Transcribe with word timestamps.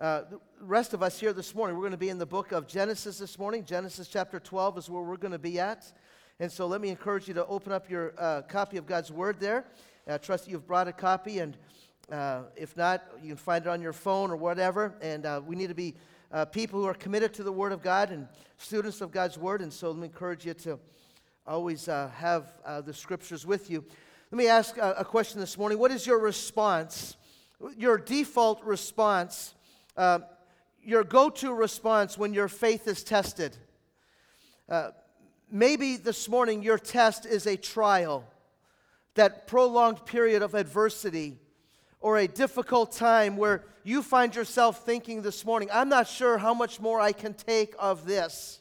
Uh, 0.00 0.22
the 0.30 0.38
rest 0.60 0.94
of 0.94 1.02
us 1.02 1.18
here 1.18 1.32
this 1.32 1.56
morning, 1.56 1.74
we're 1.74 1.82
going 1.82 1.90
to 1.90 1.96
be 1.96 2.08
in 2.08 2.18
the 2.18 2.26
book 2.26 2.52
of 2.52 2.68
Genesis 2.68 3.18
this 3.18 3.36
morning. 3.36 3.64
Genesis 3.64 4.06
chapter 4.06 4.38
12 4.38 4.78
is 4.78 4.88
where 4.88 5.02
we're 5.02 5.16
going 5.16 5.32
to 5.32 5.40
be 5.40 5.58
at. 5.58 5.92
And 6.38 6.52
so 6.52 6.68
let 6.68 6.80
me 6.80 6.88
encourage 6.88 7.26
you 7.26 7.34
to 7.34 7.44
open 7.46 7.72
up 7.72 7.90
your 7.90 8.14
uh, 8.16 8.42
copy 8.42 8.76
of 8.76 8.86
God's 8.86 9.10
Word 9.10 9.40
there. 9.40 9.64
I 10.06 10.12
uh, 10.12 10.18
trust 10.18 10.46
you've 10.46 10.68
brought 10.68 10.86
a 10.86 10.92
copy, 10.92 11.40
and 11.40 11.56
uh, 12.12 12.42
if 12.54 12.76
not, 12.76 13.02
you 13.20 13.26
can 13.26 13.36
find 13.36 13.66
it 13.66 13.68
on 13.68 13.82
your 13.82 13.92
phone 13.92 14.30
or 14.30 14.36
whatever. 14.36 14.94
And 15.00 15.26
uh, 15.26 15.40
we 15.44 15.56
need 15.56 15.66
to 15.66 15.74
be 15.74 15.96
uh, 16.30 16.44
people 16.44 16.78
who 16.78 16.86
are 16.86 16.94
committed 16.94 17.34
to 17.34 17.42
the 17.42 17.50
Word 17.50 17.72
of 17.72 17.82
God 17.82 18.12
and 18.12 18.28
students 18.56 19.00
of 19.00 19.10
God's 19.10 19.36
Word. 19.36 19.62
And 19.62 19.72
so 19.72 19.90
let 19.90 19.98
me 19.98 20.06
encourage 20.06 20.46
you 20.46 20.54
to 20.54 20.78
always 21.44 21.86
have 21.86 22.46
the 22.84 22.94
Scriptures 22.94 23.44
with 23.44 23.68
you. 23.68 23.84
Let 24.30 24.38
me 24.38 24.46
ask 24.46 24.76
a 24.78 25.04
question 25.04 25.40
this 25.40 25.58
morning. 25.58 25.76
What 25.76 25.90
is 25.90 26.06
your 26.06 26.20
response, 26.20 27.16
your 27.76 27.98
default 27.98 28.62
response? 28.62 29.54
Uh, 29.98 30.20
your 30.82 31.04
go 31.04 31.28
to 31.28 31.52
response 31.52 32.16
when 32.16 32.32
your 32.32 32.48
faith 32.48 32.86
is 32.86 33.02
tested. 33.02 33.56
Uh, 34.68 34.90
maybe 35.50 35.96
this 35.96 36.28
morning 36.28 36.62
your 36.62 36.78
test 36.78 37.26
is 37.26 37.46
a 37.46 37.56
trial, 37.56 38.24
that 39.14 39.48
prolonged 39.48 40.06
period 40.06 40.40
of 40.40 40.54
adversity, 40.54 41.36
or 42.00 42.16
a 42.16 42.28
difficult 42.28 42.92
time 42.92 43.36
where 43.36 43.64
you 43.82 44.02
find 44.02 44.36
yourself 44.36 44.84
thinking 44.86 45.22
this 45.22 45.44
morning, 45.44 45.68
I'm 45.72 45.88
not 45.88 46.06
sure 46.06 46.38
how 46.38 46.54
much 46.54 46.78
more 46.78 47.00
I 47.00 47.10
can 47.10 47.34
take 47.34 47.74
of 47.76 48.06
this. 48.06 48.60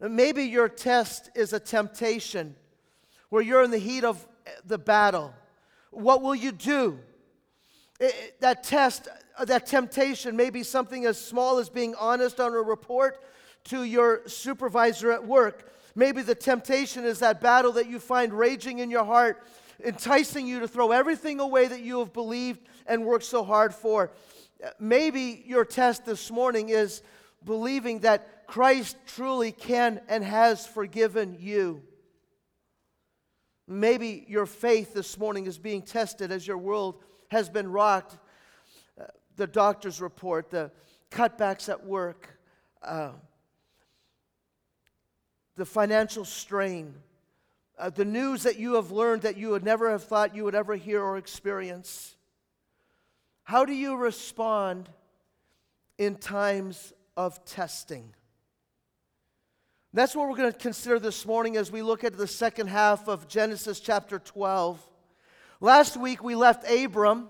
Maybe 0.00 0.44
your 0.44 0.70
test 0.70 1.28
is 1.34 1.52
a 1.52 1.60
temptation 1.60 2.56
where 3.28 3.42
you're 3.42 3.62
in 3.62 3.70
the 3.70 3.78
heat 3.78 4.04
of 4.04 4.26
the 4.64 4.78
battle. 4.78 5.34
What 5.90 6.22
will 6.22 6.34
you 6.34 6.50
do? 6.50 6.98
That 8.40 8.62
test 8.64 9.08
uh, 9.38 9.44
that 9.44 9.66
temptation 9.66 10.36
may 10.36 10.50
be 10.50 10.62
something 10.62 11.06
as 11.06 11.18
small 11.18 11.58
as 11.58 11.68
being 11.68 11.94
honest 11.94 12.40
on 12.40 12.52
a 12.52 12.60
report 12.60 13.22
to 13.64 13.84
your 13.84 14.26
supervisor 14.28 15.10
at 15.12 15.26
work. 15.26 15.72
Maybe 15.94 16.22
the 16.22 16.34
temptation 16.34 17.04
is 17.04 17.20
that 17.20 17.40
battle 17.40 17.72
that 17.72 17.88
you 17.88 17.98
find 17.98 18.32
raging 18.32 18.80
in 18.80 18.90
your 18.90 19.04
heart, 19.04 19.42
enticing 19.84 20.46
you 20.46 20.60
to 20.60 20.68
throw 20.68 20.90
everything 20.90 21.38
away 21.40 21.68
that 21.68 21.80
you 21.80 22.00
have 22.00 22.12
believed 22.12 22.60
and 22.86 23.04
worked 23.04 23.24
so 23.24 23.44
hard 23.44 23.74
for. 23.74 24.10
Uh, 24.62 24.70
maybe 24.80 25.44
your 25.46 25.64
test 25.64 26.04
this 26.04 26.30
morning 26.30 26.70
is 26.70 27.02
believing 27.44 28.00
that 28.00 28.46
Christ 28.46 28.96
truly 29.06 29.52
can 29.52 30.00
and 30.08 30.24
has 30.24 30.66
forgiven 30.66 31.36
you. 31.38 31.82
Maybe 33.68 34.24
your 34.28 34.46
faith 34.46 34.92
this 34.92 35.18
morning 35.18 35.46
is 35.46 35.58
being 35.58 35.82
tested 35.82 36.32
as 36.32 36.46
your 36.46 36.58
world 36.58 36.96
has 37.32 37.48
been 37.48 37.70
rocked 37.70 38.16
the 39.36 39.46
doctor's 39.46 40.00
report, 40.00 40.50
the 40.50 40.70
cutbacks 41.10 41.68
at 41.68 41.84
work, 41.84 42.28
uh, 42.82 43.12
the 45.56 45.64
financial 45.64 46.24
strain, 46.24 46.94
uh, 47.78 47.90
the 47.90 48.04
news 48.04 48.42
that 48.42 48.58
you 48.58 48.74
have 48.74 48.90
learned 48.90 49.22
that 49.22 49.36
you 49.36 49.50
would 49.50 49.64
never 49.64 49.90
have 49.90 50.04
thought 50.04 50.34
you 50.34 50.44
would 50.44 50.54
ever 50.54 50.76
hear 50.76 51.02
or 51.02 51.16
experience. 51.16 52.14
How 53.44 53.64
do 53.64 53.72
you 53.72 53.96
respond 53.96 54.88
in 55.98 56.16
times 56.16 56.92
of 57.16 57.44
testing? 57.44 58.14
That's 59.94 60.16
what 60.16 60.28
we're 60.28 60.36
going 60.36 60.52
to 60.52 60.58
consider 60.58 60.98
this 60.98 61.26
morning 61.26 61.56
as 61.56 61.70
we 61.70 61.82
look 61.82 62.02
at 62.02 62.16
the 62.16 62.26
second 62.26 62.68
half 62.68 63.08
of 63.08 63.28
Genesis 63.28 63.78
chapter 63.78 64.18
12. 64.18 64.80
Last 65.62 65.96
week 65.96 66.24
we 66.24 66.34
left 66.34 66.68
Abram 66.68 67.28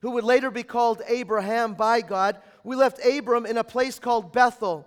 who 0.00 0.10
would 0.10 0.24
later 0.24 0.50
be 0.50 0.62
called 0.62 1.00
Abraham 1.08 1.72
by 1.72 2.02
God, 2.02 2.36
we 2.64 2.76
left 2.76 3.02
Abram 3.02 3.46
in 3.46 3.56
a 3.56 3.64
place 3.64 3.98
called 3.98 4.30
Bethel, 4.30 4.86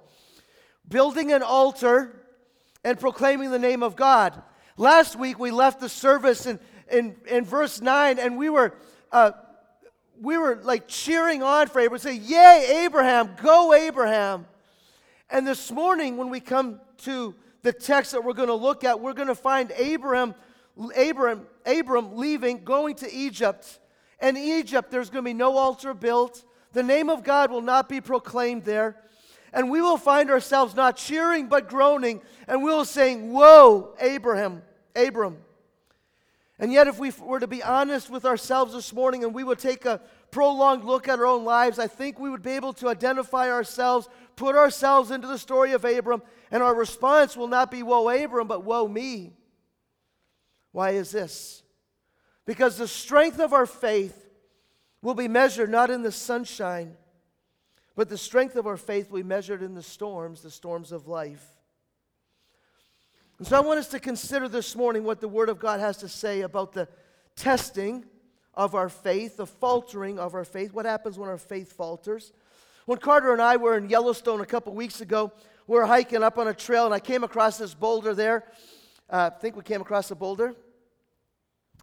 building 0.87 1.31
an 1.31 1.41
altar 1.41 2.21
and 2.83 2.99
proclaiming 2.99 3.49
the 3.49 3.57
name 3.57 3.81
of 3.81 3.95
God. 3.95 4.39
Last 4.77 5.15
week 5.15 5.39
we 5.39 5.49
left 5.49 5.79
the 5.79 5.89
service 5.89 6.45
in, 6.45 6.59
in, 6.91 7.15
in 7.27 7.43
verse 7.43 7.81
9 7.81 8.19
and 8.19 8.37
we 8.37 8.49
were, 8.49 8.75
uh, 9.11 9.31
we 10.21 10.37
were 10.37 10.59
like 10.61 10.87
cheering 10.87 11.41
on 11.41 11.65
for 11.69 11.79
Abraham, 11.79 12.03
saying, 12.03 12.21
Yay, 12.23 12.83
Abraham, 12.85 13.31
go, 13.41 13.73
Abraham. 13.73 14.45
And 15.31 15.47
this 15.47 15.71
morning, 15.71 16.17
when 16.17 16.29
we 16.29 16.39
come 16.39 16.79
to 16.99 17.33
the 17.63 17.73
text 17.73 18.11
that 18.11 18.23
we're 18.23 18.33
going 18.33 18.47
to 18.47 18.53
look 18.53 18.83
at, 18.83 18.99
we're 18.99 19.13
going 19.13 19.27
to 19.27 19.33
find 19.33 19.71
Abraham, 19.75 20.35
Abram, 20.97 21.47
Abram 21.65 22.17
leaving, 22.17 22.63
going 22.63 22.95
to 22.95 23.13
Egypt. 23.13 23.79
And 24.19 24.37
Egypt, 24.37 24.91
there's 24.91 25.09
going 25.09 25.23
to 25.23 25.29
be 25.29 25.33
no 25.33 25.57
altar 25.57 25.93
built. 25.93 26.43
The 26.73 26.83
name 26.83 27.09
of 27.09 27.23
God 27.23 27.51
will 27.51 27.61
not 27.61 27.87
be 27.87 28.01
proclaimed 28.01 28.63
there. 28.63 28.97
And 29.53 29.69
we 29.69 29.81
will 29.81 29.97
find 29.97 30.29
ourselves 30.29 30.75
not 30.75 30.97
cheering 30.97 31.47
but 31.47 31.69
groaning, 31.69 32.21
and 32.47 32.61
we 32.61 32.71
will 32.71 32.83
saying, 32.83 33.31
Whoa, 33.31 33.95
Abraham, 33.99 34.61
Abram. 34.95 35.37
And 36.59 36.71
yet, 36.71 36.87
if 36.87 36.99
we 36.99 37.11
were 37.21 37.39
to 37.39 37.47
be 37.47 37.63
honest 37.63 38.09
with 38.09 38.25
ourselves 38.25 38.73
this 38.73 38.93
morning 38.93 39.23
and 39.23 39.33
we 39.33 39.43
would 39.43 39.59
take 39.59 39.85
a 39.85 40.01
prolonged 40.31 40.85
look 40.85 41.07
at 41.07 41.19
our 41.19 41.25
own 41.25 41.45
lives, 41.45 41.79
I 41.79 41.87
think 41.87 42.19
we 42.19 42.29
would 42.29 42.43
be 42.43 42.51
able 42.51 42.73
to 42.73 42.89
identify 42.89 43.49
ourselves, 43.49 44.07
put 44.35 44.55
ourselves 44.55 45.11
into 45.11 45.27
the 45.27 45.37
story 45.37 45.73
of 45.73 45.85
Abram, 45.85 46.21
and 46.51 46.63
our 46.63 46.75
response 46.75 47.37
will 47.37 47.47
not 47.47 47.71
be, 47.71 47.83
Woe, 47.83 48.09
Abram, 48.09 48.47
but 48.47 48.63
Woe, 48.63 48.87
me. 48.87 49.33
Why 50.75 50.89
is 50.89 51.09
this? 51.09 51.63
Because 52.45 52.77
the 52.77 52.85
strength 52.89 53.39
of 53.39 53.53
our 53.53 53.65
faith 53.65 54.27
will 55.01 55.13
be 55.13 55.29
measured 55.29 55.69
not 55.69 55.89
in 55.89 56.01
the 56.01 56.11
sunshine, 56.11 56.97
but 57.95 58.09
the 58.09 58.17
strength 58.17 58.57
of 58.57 58.67
our 58.67 58.75
faith 58.75 59.09
will 59.09 59.19
be 59.21 59.23
measured 59.23 59.63
in 59.63 59.73
the 59.73 59.81
storms, 59.81 60.41
the 60.41 60.51
storms 60.51 60.91
of 60.91 61.07
life. 61.07 61.47
And 63.37 63.47
so 63.47 63.55
I 63.55 63.61
want 63.61 63.79
us 63.79 63.87
to 63.87 64.01
consider 64.01 64.49
this 64.49 64.75
morning 64.75 65.05
what 65.05 65.21
the 65.21 65.29
Word 65.29 65.47
of 65.47 65.59
God 65.59 65.79
has 65.79 65.95
to 65.99 66.09
say 66.09 66.41
about 66.41 66.73
the 66.73 66.89
testing 67.37 68.03
of 68.53 68.75
our 68.75 68.89
faith, 68.89 69.37
the 69.37 69.47
faltering 69.47 70.19
of 70.19 70.35
our 70.35 70.43
faith. 70.43 70.73
What 70.73 70.85
happens 70.85 71.17
when 71.17 71.29
our 71.29 71.37
faith 71.37 71.71
falters? 71.71 72.33
When 72.85 72.97
Carter 72.97 73.31
and 73.31 73.41
I 73.41 73.55
were 73.55 73.77
in 73.77 73.87
Yellowstone 73.87 74.41
a 74.41 74.45
couple 74.45 74.73
weeks 74.73 74.99
ago, 74.99 75.31
we 75.67 75.77
were 75.77 75.85
hiking 75.85 76.21
up 76.21 76.37
on 76.37 76.49
a 76.49 76.53
trail, 76.53 76.83
and 76.83 76.93
I 76.93 76.99
came 76.99 77.23
across 77.23 77.59
this 77.59 77.73
boulder 77.73 78.13
there. 78.13 78.43
Uh, 79.09 79.29
I 79.33 79.39
think 79.39 79.55
we 79.55 79.63
came 79.63 79.79
across 79.79 80.11
a 80.11 80.15
boulder. 80.15 80.53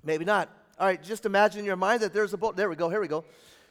Maybe 0.04 0.24
not. 0.24 0.48
All 0.78 0.86
right, 0.86 1.02
just 1.02 1.26
imagine 1.26 1.60
in 1.60 1.64
your 1.64 1.76
mind 1.76 2.02
that 2.02 2.12
there's 2.12 2.32
a 2.32 2.36
boulder. 2.36 2.56
There 2.56 2.68
we 2.68 2.76
go, 2.76 2.88
here 2.88 3.00
we 3.00 3.08
go. 3.08 3.24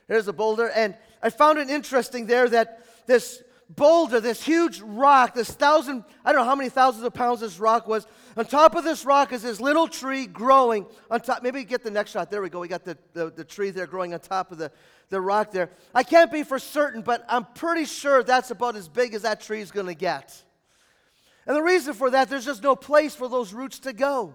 There's 0.07 0.27
a 0.27 0.33
boulder. 0.33 0.69
And 0.69 0.95
I 1.21 1.29
found 1.29 1.59
it 1.59 1.69
interesting 1.69 2.25
there 2.25 2.47
that 2.49 2.85
this 3.05 3.43
boulder, 3.69 4.19
this 4.19 4.43
huge 4.43 4.81
rock, 4.81 5.33
this 5.33 5.49
thousand, 5.49 6.03
I 6.25 6.31
don't 6.31 6.41
know 6.41 6.49
how 6.49 6.55
many 6.55 6.69
thousands 6.69 7.03
of 7.03 7.13
pounds 7.13 7.39
this 7.39 7.59
rock 7.59 7.87
was. 7.87 8.05
On 8.37 8.45
top 8.45 8.75
of 8.75 8.83
this 8.83 9.05
rock 9.05 9.33
is 9.33 9.41
this 9.41 9.59
little 9.59 9.87
tree 9.87 10.25
growing 10.27 10.85
on 11.09 11.21
top. 11.21 11.43
Maybe 11.43 11.63
get 11.63 11.83
the 11.83 11.91
next 11.91 12.11
shot. 12.11 12.29
There 12.29 12.41
we 12.41 12.49
go. 12.49 12.59
We 12.59 12.67
got 12.67 12.83
the, 12.83 12.97
the, 13.13 13.31
the 13.31 13.43
tree 13.43 13.71
there 13.71 13.87
growing 13.87 14.13
on 14.13 14.19
top 14.19 14.51
of 14.51 14.57
the, 14.57 14.71
the 15.09 15.19
rock 15.19 15.51
there. 15.51 15.69
I 15.93 16.03
can't 16.03 16.31
be 16.31 16.43
for 16.43 16.59
certain, 16.59 17.01
but 17.01 17.25
I'm 17.27 17.45
pretty 17.45 17.85
sure 17.85 18.23
that's 18.23 18.51
about 18.51 18.75
as 18.75 18.87
big 18.87 19.13
as 19.13 19.23
that 19.23 19.41
tree 19.41 19.61
is 19.61 19.71
going 19.71 19.87
to 19.87 19.95
get. 19.95 20.41
And 21.45 21.55
the 21.55 21.63
reason 21.63 21.93
for 21.93 22.09
that, 22.11 22.29
there's 22.29 22.45
just 22.45 22.63
no 22.63 22.75
place 22.75 23.15
for 23.15 23.27
those 23.27 23.53
roots 23.53 23.79
to 23.79 23.93
go. 23.93 24.33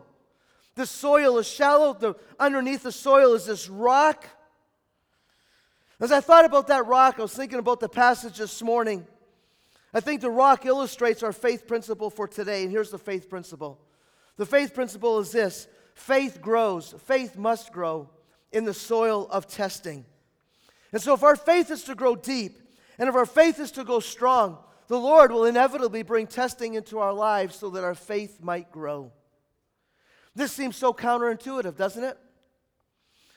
The 0.76 0.86
soil 0.86 1.38
is 1.38 1.46
shallow. 1.46 1.94
The, 1.94 2.14
underneath 2.38 2.82
the 2.82 2.92
soil 2.92 3.34
is 3.34 3.46
this 3.46 3.68
rock. 3.68 4.26
As 5.98 6.12
I 6.12 6.20
thought 6.20 6.44
about 6.44 6.66
that 6.68 6.86
rock, 6.86 7.16
I 7.18 7.22
was 7.22 7.34
thinking 7.34 7.58
about 7.58 7.80
the 7.80 7.88
passage 7.88 8.36
this 8.38 8.62
morning. 8.62 9.06
I 9.94 10.00
think 10.00 10.20
the 10.20 10.30
rock 10.30 10.66
illustrates 10.66 11.22
our 11.22 11.32
faith 11.32 11.66
principle 11.66 12.10
for 12.10 12.28
today. 12.28 12.62
And 12.62 12.70
here's 12.70 12.90
the 12.90 12.98
faith 12.98 13.30
principle 13.30 13.80
the 14.36 14.44
faith 14.44 14.74
principle 14.74 15.18
is 15.18 15.32
this 15.32 15.66
faith 15.94 16.42
grows, 16.42 16.94
faith 17.06 17.38
must 17.38 17.72
grow 17.72 18.10
in 18.52 18.66
the 18.66 18.74
soil 18.74 19.26
of 19.30 19.48
testing. 19.48 20.04
And 20.92 21.00
so, 21.00 21.14
if 21.14 21.22
our 21.22 21.36
faith 21.36 21.70
is 21.70 21.84
to 21.84 21.94
grow 21.94 22.14
deep, 22.14 22.60
and 22.98 23.08
if 23.08 23.14
our 23.14 23.26
faith 23.26 23.58
is 23.58 23.70
to 23.72 23.84
go 23.84 24.00
strong, 24.00 24.58
the 24.88 25.00
Lord 25.00 25.32
will 25.32 25.46
inevitably 25.46 26.02
bring 26.02 26.26
testing 26.26 26.74
into 26.74 26.98
our 26.98 27.14
lives 27.14 27.56
so 27.56 27.70
that 27.70 27.82
our 27.82 27.94
faith 27.94 28.42
might 28.42 28.70
grow. 28.70 29.12
This 30.36 30.52
seems 30.52 30.76
so 30.76 30.92
counterintuitive, 30.92 31.76
doesn't 31.76 32.04
it? 32.04 32.18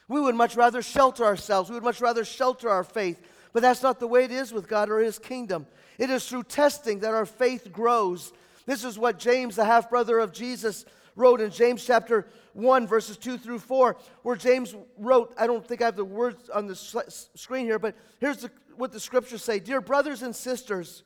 We 0.10 0.20
would 0.20 0.36
much 0.36 0.58
rather 0.58 0.82
shelter 0.82 1.24
ourselves. 1.24 1.70
We 1.70 1.76
would 1.76 1.84
much 1.84 2.02
rather 2.02 2.26
shelter 2.26 2.70
our 2.70 2.84
faith. 2.84 3.22
But 3.54 3.62
that's 3.62 3.82
not 3.82 4.00
the 4.00 4.08
way 4.08 4.26
it 4.26 4.32
is 4.32 4.52
with 4.52 4.68
God 4.68 4.90
or 4.90 5.00
His 5.00 5.18
kingdom. 5.18 5.66
It 5.98 6.10
is 6.10 6.28
through 6.28 6.44
testing 6.44 7.00
that 7.00 7.14
our 7.14 7.26
faith 7.26 7.72
grows. 7.72 8.34
This 8.66 8.84
is 8.84 9.00
what 9.00 9.18
James, 9.18 9.56
the 9.56 9.66
half 9.66 9.90
brother 9.90 10.20
of 10.20 10.34
Jesus, 10.34 10.86
wrote 11.16 11.40
in 11.40 11.52
James 11.52 11.86
chapter 11.86 12.28
1, 12.54 12.86
verses 12.86 13.18
2 13.18 13.38
through 13.38 13.60
4, 13.60 13.98
where 14.24 14.36
James 14.36 14.76
wrote, 14.98 15.34
I 15.38 15.48
don't 15.48 15.66
think 15.66 15.82
I 15.82 15.86
have 15.86 15.96
the 15.96 16.06
words 16.06 16.50
on 16.50 16.68
the 16.68 16.76
screen 16.76 17.66
here, 17.66 17.80
but 17.80 17.96
here's 18.20 18.38
the, 18.38 18.52
what 18.76 18.92
the 18.92 19.00
scriptures 19.00 19.44
say 19.44 19.60
Dear 19.60 19.80
brothers 19.80 20.22
and 20.22 20.36
sisters, 20.36 21.04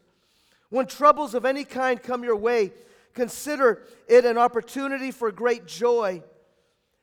when 0.69 0.87
troubles 0.87 1.35
of 1.35 1.45
any 1.45 1.63
kind 1.63 2.01
come 2.01 2.23
your 2.23 2.35
way, 2.35 2.71
Consider 3.13 3.83
it 4.07 4.25
an 4.25 4.37
opportunity 4.37 5.11
for 5.11 5.31
great 5.31 5.65
joy. 5.65 6.23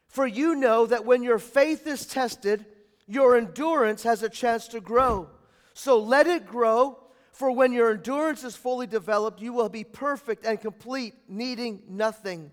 For 0.08 0.26
you 0.26 0.56
know 0.56 0.86
that 0.86 1.04
when 1.04 1.22
your 1.22 1.38
faith 1.38 1.86
is 1.86 2.04
tested, 2.04 2.66
your 3.06 3.36
endurance 3.36 4.02
has 4.02 4.22
a 4.22 4.28
chance 4.28 4.68
to 4.68 4.80
grow. 4.80 5.28
So 5.72 5.98
let 5.98 6.26
it 6.26 6.46
grow, 6.46 6.98
for 7.32 7.50
when 7.52 7.72
your 7.72 7.92
endurance 7.92 8.44
is 8.44 8.56
fully 8.56 8.86
developed, 8.86 9.40
you 9.40 9.52
will 9.52 9.68
be 9.68 9.84
perfect 9.84 10.44
and 10.44 10.60
complete, 10.60 11.14
needing 11.28 11.82
nothing. 11.88 12.50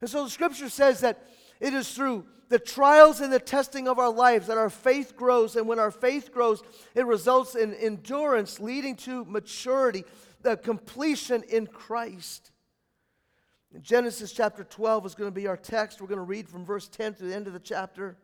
And 0.00 0.08
so 0.08 0.24
the 0.24 0.30
scripture 0.30 0.70
says 0.70 1.00
that 1.00 1.26
it 1.60 1.74
is 1.74 1.92
through 1.92 2.24
the 2.48 2.58
trials 2.58 3.20
and 3.20 3.32
the 3.32 3.38
testing 3.38 3.86
of 3.86 3.98
our 3.98 4.10
lives 4.10 4.48
that 4.48 4.58
our 4.58 4.70
faith 4.70 5.14
grows. 5.16 5.56
And 5.56 5.68
when 5.68 5.78
our 5.78 5.90
faith 5.90 6.32
grows, 6.32 6.62
it 6.94 7.06
results 7.06 7.54
in 7.54 7.74
endurance, 7.74 8.58
leading 8.58 8.96
to 8.96 9.24
maturity, 9.26 10.04
the 10.42 10.56
completion 10.56 11.42
in 11.48 11.66
Christ. 11.66 12.50
Genesis 13.80 14.32
chapter 14.32 14.64
12 14.64 15.06
is 15.06 15.14
going 15.14 15.30
to 15.30 15.34
be 15.34 15.46
our 15.46 15.56
text. 15.56 16.00
We're 16.00 16.08
going 16.08 16.18
to 16.18 16.24
read 16.24 16.48
from 16.48 16.64
verse 16.64 16.88
10 16.88 17.14
to 17.14 17.24
the 17.24 17.34
end 17.34 17.46
of 17.46 17.52
the 17.52 17.60
chapter. 17.60 18.16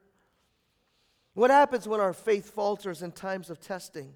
What 1.34 1.50
happens 1.50 1.86
when 1.86 2.00
our 2.00 2.12
faith 2.12 2.50
falters 2.50 3.02
in 3.02 3.12
times 3.12 3.50
of 3.50 3.60
testing? 3.60 4.14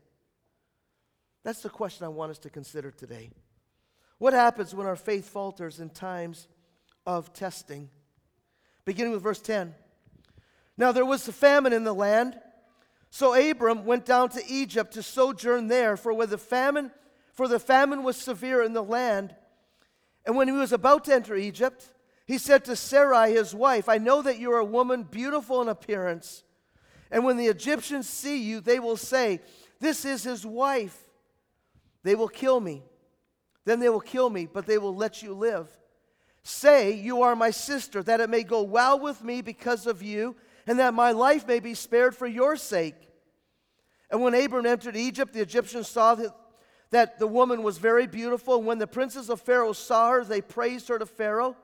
That's 1.44 1.62
the 1.62 1.70
question 1.70 2.05
I 2.05 2.08
want 2.08 2.31
us 2.31 2.38
to 2.41 2.50
consider 2.50 2.91
today. 2.91 3.31
What 4.19 4.32
happens 4.32 4.75
when 4.75 4.87
our 4.87 4.97
faith 4.97 5.29
falters 5.29 5.81
in 5.81 5.91
times 5.91 6.49
of 7.06 7.32
testing? 7.32 7.88
Beginning 8.85 9.12
with 9.12 9.23
verse 9.23 9.41
10. 9.41 9.75
Now 10.76 10.93
there 10.93 11.06
was 11.06 11.29
a 11.29 11.32
famine 11.32 11.73
in 11.73 11.85
the 11.85 11.94
land, 11.94 12.38
so 13.11 13.35
Abram 13.35 13.85
went 13.85 14.05
down 14.05 14.31
to 14.31 14.43
Egypt 14.49 14.94
to 14.94 15.02
sojourn 15.02 15.69
there, 15.69 15.97
for 15.97 16.12
where 16.12 16.26
the 16.26 16.38
famine, 16.38 16.91
for 17.32 17.49
the 17.49 17.59
famine 17.59 18.03
was 18.03 18.17
severe 18.17 18.62
in 18.62 18.73
the 18.73 18.82
land. 18.82 19.35
And 20.27 20.37
when 20.37 20.49
he 20.49 20.53
was 20.53 20.73
about 20.73 21.05
to 21.05 21.15
enter 21.15 21.37
Egypt, 21.37 21.87
he 22.27 22.38
said 22.38 22.65
to 22.67 22.77
Sarai, 22.77 23.32
his 23.32 23.55
wife, 23.55 23.88
I 23.88 23.99
know 23.99 24.23
that 24.23 24.38
you 24.38 24.53
are 24.53 24.59
a 24.59 24.65
woman 24.65 25.03
beautiful 25.03 25.62
in 25.62 25.69
appearance. 25.69 26.44
And 27.11 27.25
when 27.25 27.37
the 27.37 27.47
Egyptians 27.47 28.09
see 28.09 28.43
you, 28.43 28.61
they 28.61 28.79
will 28.79 28.97
say, 28.97 29.41
This 29.81 30.05
is 30.05 30.23
his 30.23 30.47
wife. 30.47 30.97
They 32.03 32.15
will 32.15 32.29
kill 32.29 32.61
me. 32.61 32.82
Then 33.65 33.81
they 33.81 33.88
will 33.88 34.00
kill 34.00 34.31
me, 34.31 34.47
but 34.47 34.67
they 34.67 34.79
will 34.79 34.94
let 34.94 35.23
you 35.23 35.35
live. 35.35 35.69
Say, 36.43 36.93
You 36.93 37.23
are 37.23 37.35
my 37.35 37.50
sister, 37.50 38.03
that 38.05 38.21
it 38.21 38.31
may 38.31 38.43
go 38.43 38.62
well 38.62 38.99
with 38.99 39.25
me 39.25 39.43
because 39.43 39.87
of 39.87 40.03
you, 40.03 40.37
and 40.67 40.79
that 40.79 40.94
my 40.94 41.12
life 41.12 41.47
may 41.47 41.61
be 41.61 41.75
spared 41.75 42.15
for 42.15 42.26
your 42.26 42.56
sake. 42.56 42.94
And 44.11 44.23
when 44.23 44.35
Abram 44.35 44.67
entered 44.67 44.97
Egypt, 44.97 45.33
the 45.33 45.41
Egyptians 45.41 45.88
saw 45.88 46.15
that, 46.15 46.35
that 46.91 47.19
the 47.19 47.27
woman 47.27 47.63
was 47.63 47.79
very 47.79 48.07
beautiful. 48.07 48.57
And 48.57 48.67
when 48.67 48.79
the 48.79 48.87
princes 48.87 49.31
of 49.31 49.41
Pharaoh 49.41 49.73
saw 49.73 50.11
her, 50.11 50.25
they 50.25 50.41
praised 50.41 50.89
her 50.89 50.99
to 50.99 51.07
Pharaoh. 51.07 51.57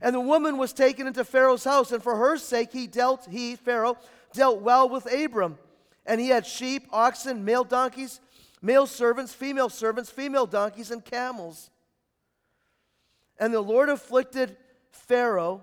And 0.00 0.14
the 0.14 0.20
woman 0.20 0.58
was 0.58 0.72
taken 0.72 1.06
into 1.06 1.24
Pharaoh's 1.24 1.64
house, 1.64 1.90
and 1.90 2.02
for 2.02 2.16
her 2.16 2.36
sake 2.36 2.72
he 2.72 2.86
dealt, 2.86 3.26
he, 3.30 3.56
Pharaoh, 3.56 3.96
dealt 4.32 4.60
well 4.60 4.88
with 4.88 5.10
Abram. 5.12 5.58
And 6.04 6.20
he 6.20 6.28
had 6.28 6.46
sheep, 6.46 6.86
oxen, 6.92 7.44
male 7.44 7.64
donkeys, 7.64 8.20
male 8.60 8.86
servants, 8.86 9.32
female 9.32 9.68
servants, 9.68 10.10
female 10.10 10.46
donkeys, 10.46 10.90
and 10.90 11.04
camels. 11.04 11.70
And 13.38 13.52
the 13.52 13.60
Lord 13.60 13.88
afflicted 13.88 14.56
Pharaoh 14.90 15.62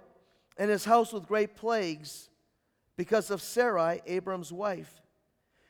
and 0.57 0.69
his 0.69 0.85
house 0.85 1.13
with 1.13 1.27
great 1.27 1.55
plagues 1.55 2.29
because 2.97 3.31
of 3.31 3.41
Sarai, 3.41 4.01
Abram's 4.05 4.51
wife. 4.51 5.01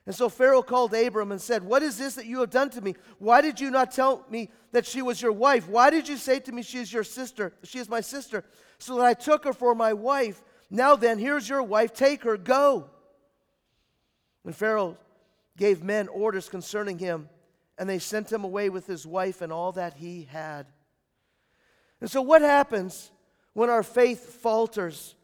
And 0.05 0.13
so 0.13 0.27
Pharaoh 0.27 0.61
called 0.61 0.93
Abram 0.93 1.31
and 1.31 1.41
said, 1.41 1.63
What 1.63 1.81
is 1.81 1.97
this 1.97 2.15
that 2.15 2.25
you 2.25 2.41
have 2.41 2.49
done 2.49 2.69
to 2.71 2.81
me? 2.81 2.95
Why 3.19 3.41
did 3.41 3.59
you 3.59 3.71
not 3.71 3.91
tell 3.91 4.25
me 4.29 4.49
that 4.73 4.85
she 4.85 5.01
was 5.01 5.21
your 5.21 5.31
wife? 5.31 5.69
Why 5.69 5.89
did 5.89 6.09
you 6.09 6.17
say 6.17 6.39
to 6.41 6.51
me, 6.51 6.61
She 6.61 6.79
is 6.79 6.91
your 6.91 7.05
sister? 7.05 7.53
She 7.63 7.79
is 7.79 7.87
my 7.87 8.01
sister, 8.01 8.43
so 8.79 8.97
that 8.97 9.05
I 9.05 9.13
took 9.13 9.45
her 9.45 9.53
for 9.53 9.73
my 9.73 9.93
wife. 9.93 10.43
Now 10.69 10.95
then, 10.95 11.19
here's 11.19 11.47
your 11.47 11.63
wife. 11.63 11.93
Take 11.93 12.23
her, 12.23 12.35
go. 12.35 12.89
And 14.43 14.53
Pharaoh 14.55 14.97
gave 15.55 15.83
men 15.83 16.09
orders 16.09 16.49
concerning 16.49 16.99
him, 16.99 17.29
and 17.77 17.87
they 17.87 17.99
sent 17.99 18.31
him 18.31 18.43
away 18.43 18.69
with 18.69 18.85
his 18.85 19.07
wife 19.07 19.41
and 19.41 19.53
all 19.53 19.71
that 19.73 19.93
he 19.93 20.23
had. 20.23 20.65
And 22.01 22.11
so, 22.11 22.21
what 22.21 22.41
happens 22.41 23.09
when 23.53 23.69
our 23.69 23.83
faith 23.83 24.41
falters? 24.41 25.15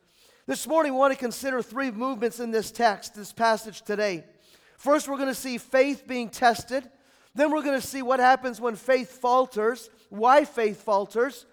This 0.46 0.66
morning, 0.66 0.94
we 0.94 1.00
want 1.00 1.14
to 1.14 1.20
consider 1.20 1.62
three 1.62 1.92
movements 1.92 2.40
in 2.40 2.52
this 2.52 2.72
text, 2.72 3.14
this 3.14 3.34
passage 3.34 3.82
today. 3.82 4.24
First, 4.80 5.08
we're 5.08 5.18
going 5.18 5.30
to 5.30 5.36
see 5.36 5.60
faith 5.60 6.08
being 6.08 6.30
tested. 6.30 6.90
Then, 7.36 7.52
we're 7.52 7.62
going 7.62 7.80
to 7.80 7.86
see 7.86 8.02
what 8.02 8.20
happens 8.20 8.60
when 8.60 8.76
faith 8.76 9.20
falters, 9.22 9.92
why 10.10 10.44
faith 10.44 10.82
falters. 10.82 11.46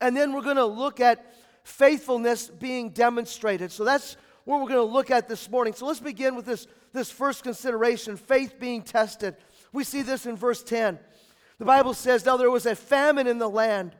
And 0.00 0.14
then, 0.14 0.34
we're 0.34 0.42
going 0.42 0.56
to 0.56 0.66
look 0.66 1.00
at 1.00 1.34
faithfulness 1.64 2.48
being 2.48 2.90
demonstrated. 2.90 3.72
So, 3.72 3.84
that's 3.84 4.18
what 4.44 4.60
we're 4.60 4.68
going 4.68 4.86
to 4.86 4.92
look 4.92 5.10
at 5.10 5.26
this 5.26 5.50
morning. 5.50 5.72
So, 5.72 5.86
let's 5.86 6.00
begin 6.00 6.36
with 6.36 6.44
this 6.44 6.66
this 6.92 7.10
first 7.10 7.42
consideration 7.42 8.16
faith 8.16 8.58
being 8.58 8.82
tested. 8.82 9.36
We 9.72 9.84
see 9.84 10.02
this 10.02 10.26
in 10.26 10.36
verse 10.36 10.62
10. 10.62 10.98
The 11.58 11.64
Bible 11.64 11.94
says, 11.94 12.24
Now 12.24 12.36
there 12.36 12.50
was 12.50 12.66
a 12.66 12.74
famine 12.74 13.26
in 13.26 13.38
the 13.38 13.48
land. 13.48 13.96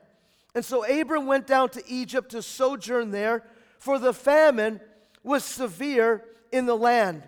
And 0.55 0.63
so 0.63 0.85
Abram 0.85 1.25
went 1.25 1.47
down 1.47 1.69
to 1.69 1.83
Egypt 1.87 2.31
to 2.31 2.41
sojourn 2.41 3.11
there, 3.11 3.43
for 3.79 3.97
the 3.97 4.13
famine 4.13 4.79
was 5.23 5.43
severe 5.43 6.23
in 6.51 6.67
the 6.67 6.75
land. 6.75 7.23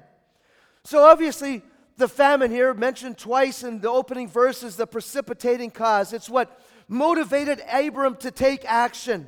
So 0.85 1.03
obviously, 1.03 1.63
the 1.97 2.07
famine 2.07 2.51
here, 2.51 2.73
mentioned 2.75 3.17
twice 3.17 3.63
in 3.63 3.81
the 3.81 3.89
opening 3.89 4.29
verse, 4.29 4.61
is 4.61 4.75
the 4.75 4.85
precipitating 4.85 5.71
cause. 5.71 6.13
It's 6.13 6.29
what 6.29 6.59
motivated 6.87 7.59
Abram 7.71 8.17
to 8.17 8.29
take 8.29 8.63
action. 8.65 9.27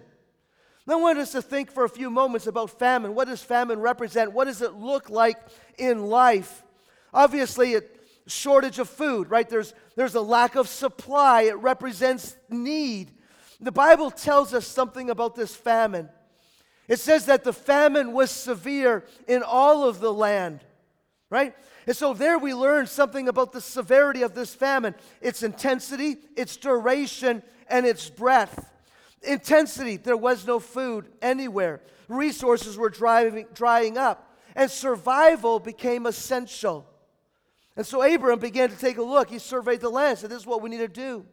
Now, 0.85 0.99
I 0.99 1.01
want 1.01 1.17
us 1.17 1.31
to 1.31 1.41
think 1.41 1.71
for 1.71 1.83
a 1.83 1.89
few 1.89 2.11
moments 2.11 2.45
about 2.45 2.77
famine. 2.77 3.15
What 3.15 3.27
does 3.27 3.41
famine 3.41 3.79
represent? 3.79 4.33
What 4.33 4.45
does 4.45 4.61
it 4.61 4.75
look 4.75 5.09
like 5.09 5.37
in 5.79 6.05
life? 6.05 6.63
Obviously, 7.11 7.75
a 7.75 7.81
shortage 8.27 8.77
of 8.77 8.87
food, 8.87 9.31
right? 9.31 9.49
There's, 9.49 9.73
there's 9.95 10.13
a 10.13 10.21
lack 10.21 10.55
of 10.55 10.67
supply. 10.67 11.43
It 11.43 11.57
represents 11.57 12.37
need. 12.49 13.11
The 13.59 13.71
Bible 13.71 14.11
tells 14.11 14.53
us 14.53 14.67
something 14.67 15.09
about 15.09 15.35
this 15.35 15.55
famine. 15.55 16.09
It 16.87 16.99
says 16.99 17.25
that 17.25 17.43
the 17.43 17.51
famine 17.51 18.13
was 18.13 18.29
severe 18.29 19.05
in 19.27 19.41
all 19.41 19.89
of 19.89 19.99
the 19.99 20.13
land, 20.13 20.61
right? 21.29 21.53
And 21.85 21.95
so 21.95 22.13
there 22.13 22.37
we 22.37 22.53
learn 22.53 22.87
something 22.87 23.27
about 23.27 23.51
the 23.51 23.61
severity 23.61 24.21
of 24.21 24.33
this 24.33 24.53
famine 24.53 24.95
its 25.21 25.43
intensity, 25.43 26.17
its 26.35 26.57
duration, 26.57 27.43
and 27.69 27.85
its 27.85 28.09
breadth. 28.09 28.71
Intensity, 29.23 29.97
there 29.97 30.17
was 30.17 30.45
no 30.45 30.59
food 30.59 31.09
anywhere. 31.21 31.81
Resources 32.07 32.77
were 32.77 32.89
driving, 32.89 33.45
drying 33.53 33.97
up, 33.97 34.37
and 34.55 34.69
survival 34.69 35.59
became 35.59 36.05
essential. 36.05 36.87
And 37.75 37.85
so 37.85 38.01
Abram 38.01 38.39
began 38.39 38.69
to 38.69 38.75
take 38.75 38.97
a 38.97 39.03
look. 39.03 39.29
He 39.29 39.39
surveyed 39.39 39.81
the 39.81 39.89
land, 39.89 40.19
said, 40.19 40.29
This 40.29 40.39
is 40.39 40.47
what 40.47 40.61
we 40.61 40.69
need 40.69 40.79
to 40.79 40.87
do. 40.87 41.25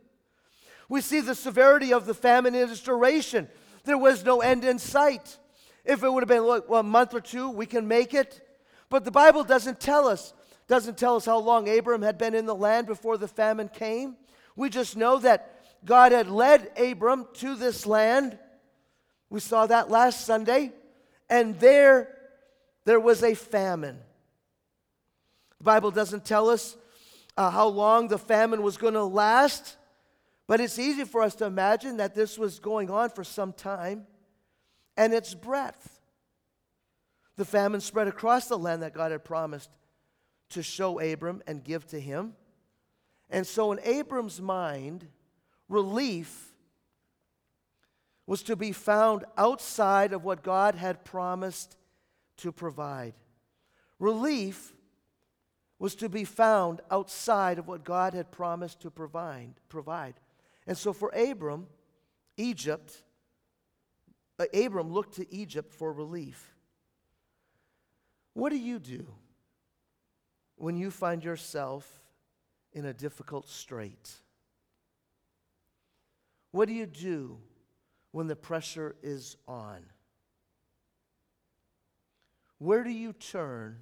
We 0.89 1.01
see 1.01 1.21
the 1.21 1.35
severity 1.35 1.93
of 1.93 2.05
the 2.05 2.15
famine 2.15 2.55
and 2.55 2.71
its 2.71 2.81
duration. 2.81 3.49
There 3.85 3.97
was 3.97 4.25
no 4.25 4.41
end 4.41 4.65
in 4.65 4.79
sight. 4.79 5.39
If 5.85 6.03
it 6.03 6.13
would 6.13 6.23
have 6.23 6.29
been, 6.29 6.45
well, 6.45 6.81
a 6.81 6.83
month 6.83 7.15
or 7.15 7.21
two, 7.21 7.51
we 7.51 7.67
can 7.67 7.89
make 7.89 8.15
it. 8.15 8.44
But 8.91 9.05
the 9.05 9.11
Bible 9.11 9.45
doesn't 9.45 9.81
tell 9.81 10.07
us, 10.07 10.33
doesn't 10.69 10.99
tell 10.99 11.17
us 11.17 11.27
how 11.27 11.39
long 11.39 11.69
Abram 11.69 12.03
had 12.03 12.19
been 12.19 12.35
in 12.35 12.47
the 12.47 12.55
land 12.55 12.87
before 12.87 13.17
the 13.17 13.29
famine 13.29 13.69
came. 13.69 14.17
We 14.57 14.71
just 14.71 14.97
know 14.97 15.19
that 15.19 15.63
God 15.85 16.13
had 16.13 16.29
led 16.29 16.71
Abram 16.79 17.27
to 17.35 17.57
this 17.57 17.87
land. 17.87 18.39
We 19.31 19.41
saw 19.41 19.67
that 19.67 19.91
last 19.91 20.25
Sunday. 20.25 20.73
And 21.29 21.59
there, 21.59 22.17
there 22.85 23.01
was 23.01 23.23
a 23.23 23.35
famine. 23.35 23.99
The 25.59 25.65
Bible 25.65 25.91
doesn't 25.91 26.25
tell 26.25 26.51
us 26.51 26.77
uh, 27.37 27.51
how 27.51 27.67
long 27.69 28.09
the 28.09 28.19
famine 28.19 28.63
was 28.63 28.77
going 28.77 28.95
to 28.95 29.05
last, 29.05 29.77
but 30.47 30.61
it's 30.61 30.79
easy 30.79 31.05
for 31.05 31.23
us 31.23 31.35
to 31.37 31.47
imagine 31.47 31.97
that 31.97 32.15
this 32.15 32.39
was 32.39 32.59
going 32.59 32.91
on 32.91 33.11
for 33.11 33.25
some 33.25 33.53
time 33.53 34.07
and 34.97 35.13
its 35.13 35.35
breadth. 35.35 35.94
The 37.37 37.45
famine 37.45 37.81
spread 37.81 38.09
across 38.09 38.47
the 38.49 38.59
land 38.59 38.83
that 38.83 38.95
God 38.95 39.11
had 39.11 39.25
promised 39.25 39.71
to 40.51 40.63
show 40.63 41.01
Abram 41.01 41.43
and 41.47 41.65
give 41.65 41.87
to 41.89 42.01
him. 42.01 42.35
And 43.31 43.47
so, 43.47 43.73
in 43.73 43.81
Abram's 43.83 44.41
mind, 44.41 45.07
relief 45.69 46.55
was 48.27 48.43
to 48.45 48.57
be 48.57 48.73
found 48.73 49.25
outside 49.37 50.13
of 50.13 50.25
what 50.25 50.43
God 50.43 50.75
had 50.75 51.05
promised 51.05 51.77
to 52.39 52.53
provide. 52.53 53.15
Relief 53.99 54.73
was 55.79 55.95
to 55.97 56.09
be 56.09 56.25
found 56.25 56.81
outside 56.91 57.59
of 57.59 57.69
what 57.69 57.85
God 57.85 58.15
had 58.15 58.31
promised 58.31 58.81
to 58.81 58.91
provide. 58.91 59.55
provide. 59.69 60.15
And 60.67 60.79
so 60.79 60.93
for 60.93 61.11
Abram, 61.11 61.67
Egypt, 62.37 63.03
uh, 64.39 64.47
Abram 64.55 64.93
looked 64.93 65.17
to 65.17 65.35
Egypt 65.35 65.73
for 65.73 65.93
relief. 65.93 66.54
What 68.35 68.51
do 68.51 68.59
you 68.59 68.79
do 68.79 69.07
when 70.57 70.77
you 70.77 70.91
find 70.91 71.25
yourself 71.25 72.03
in 72.73 72.85
a 72.85 72.93
difficult 72.93 73.49
strait? 73.49 74.13
What 76.51 76.69
do 76.69 76.75
you 76.75 76.87
do 76.87 77.39
when 78.13 78.27
the 78.27 78.37
pressure 78.37 78.95
is 79.03 79.37
on? 79.49 79.85
Where 82.59 82.85
do 82.85 82.91
you 82.91 83.13
turn 83.13 83.79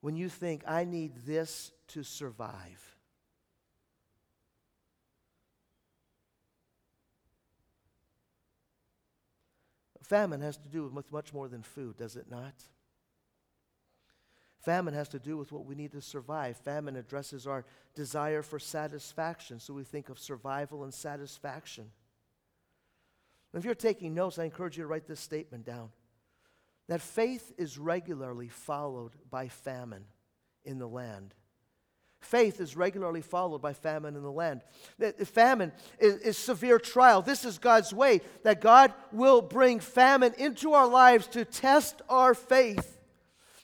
when 0.00 0.16
you 0.16 0.28
think, 0.28 0.62
I 0.66 0.84
need 0.84 1.12
this 1.26 1.72
to 1.88 2.02
survive. 2.02 2.96
Famine 10.02 10.40
has 10.40 10.56
to 10.56 10.68
do 10.68 10.84
with 10.84 11.12
much 11.12 11.34
more 11.34 11.48
than 11.48 11.62
food, 11.62 11.96
does 11.98 12.16
it 12.16 12.30
not? 12.30 12.54
Famine 14.58 14.94
has 14.94 15.08
to 15.08 15.18
do 15.18 15.36
with 15.36 15.52
what 15.52 15.64
we 15.64 15.74
need 15.74 15.92
to 15.92 16.00
survive. 16.00 16.56
Famine 16.56 16.96
addresses 16.96 17.46
our 17.46 17.64
desire 17.94 18.42
for 18.42 18.58
satisfaction, 18.58 19.60
so 19.60 19.72
we 19.72 19.84
think 19.84 20.08
of 20.08 20.18
survival 20.18 20.84
and 20.84 20.92
satisfaction. 20.92 21.90
if 23.54 23.64
you're 23.64 23.74
taking 23.74 24.14
notes, 24.14 24.38
I 24.38 24.44
encourage 24.44 24.76
you 24.76 24.82
to 24.82 24.88
write 24.88 25.06
this 25.06 25.20
statement 25.20 25.64
down 25.64 25.90
that 26.88 27.00
faith 27.00 27.52
is 27.58 27.78
regularly 27.78 28.48
followed 28.48 29.12
by 29.30 29.48
famine 29.48 30.06
in 30.64 30.78
the 30.78 30.88
land. 30.88 31.34
Faith 32.20 32.60
is 32.60 32.76
regularly 32.76 33.20
followed 33.20 33.62
by 33.62 33.72
famine 33.72 34.16
in 34.16 34.22
the 34.22 34.32
land. 34.32 34.62
Famine 35.24 35.72
is, 36.00 36.16
is, 36.16 36.36
severe 36.36 36.78
trial. 36.78 37.22
This 37.22 37.44
is 37.44 37.58
God's 37.58 37.94
way 37.94 38.22
that 38.42 38.60
God 38.60 38.92
will 39.12 39.40
bring 39.40 39.78
famine 39.78 40.34
into 40.36 40.72
our 40.72 40.88
lives 40.88 41.28
to 41.28 41.44
test 41.44 42.02
our 42.08 42.34
faith. 42.34 42.97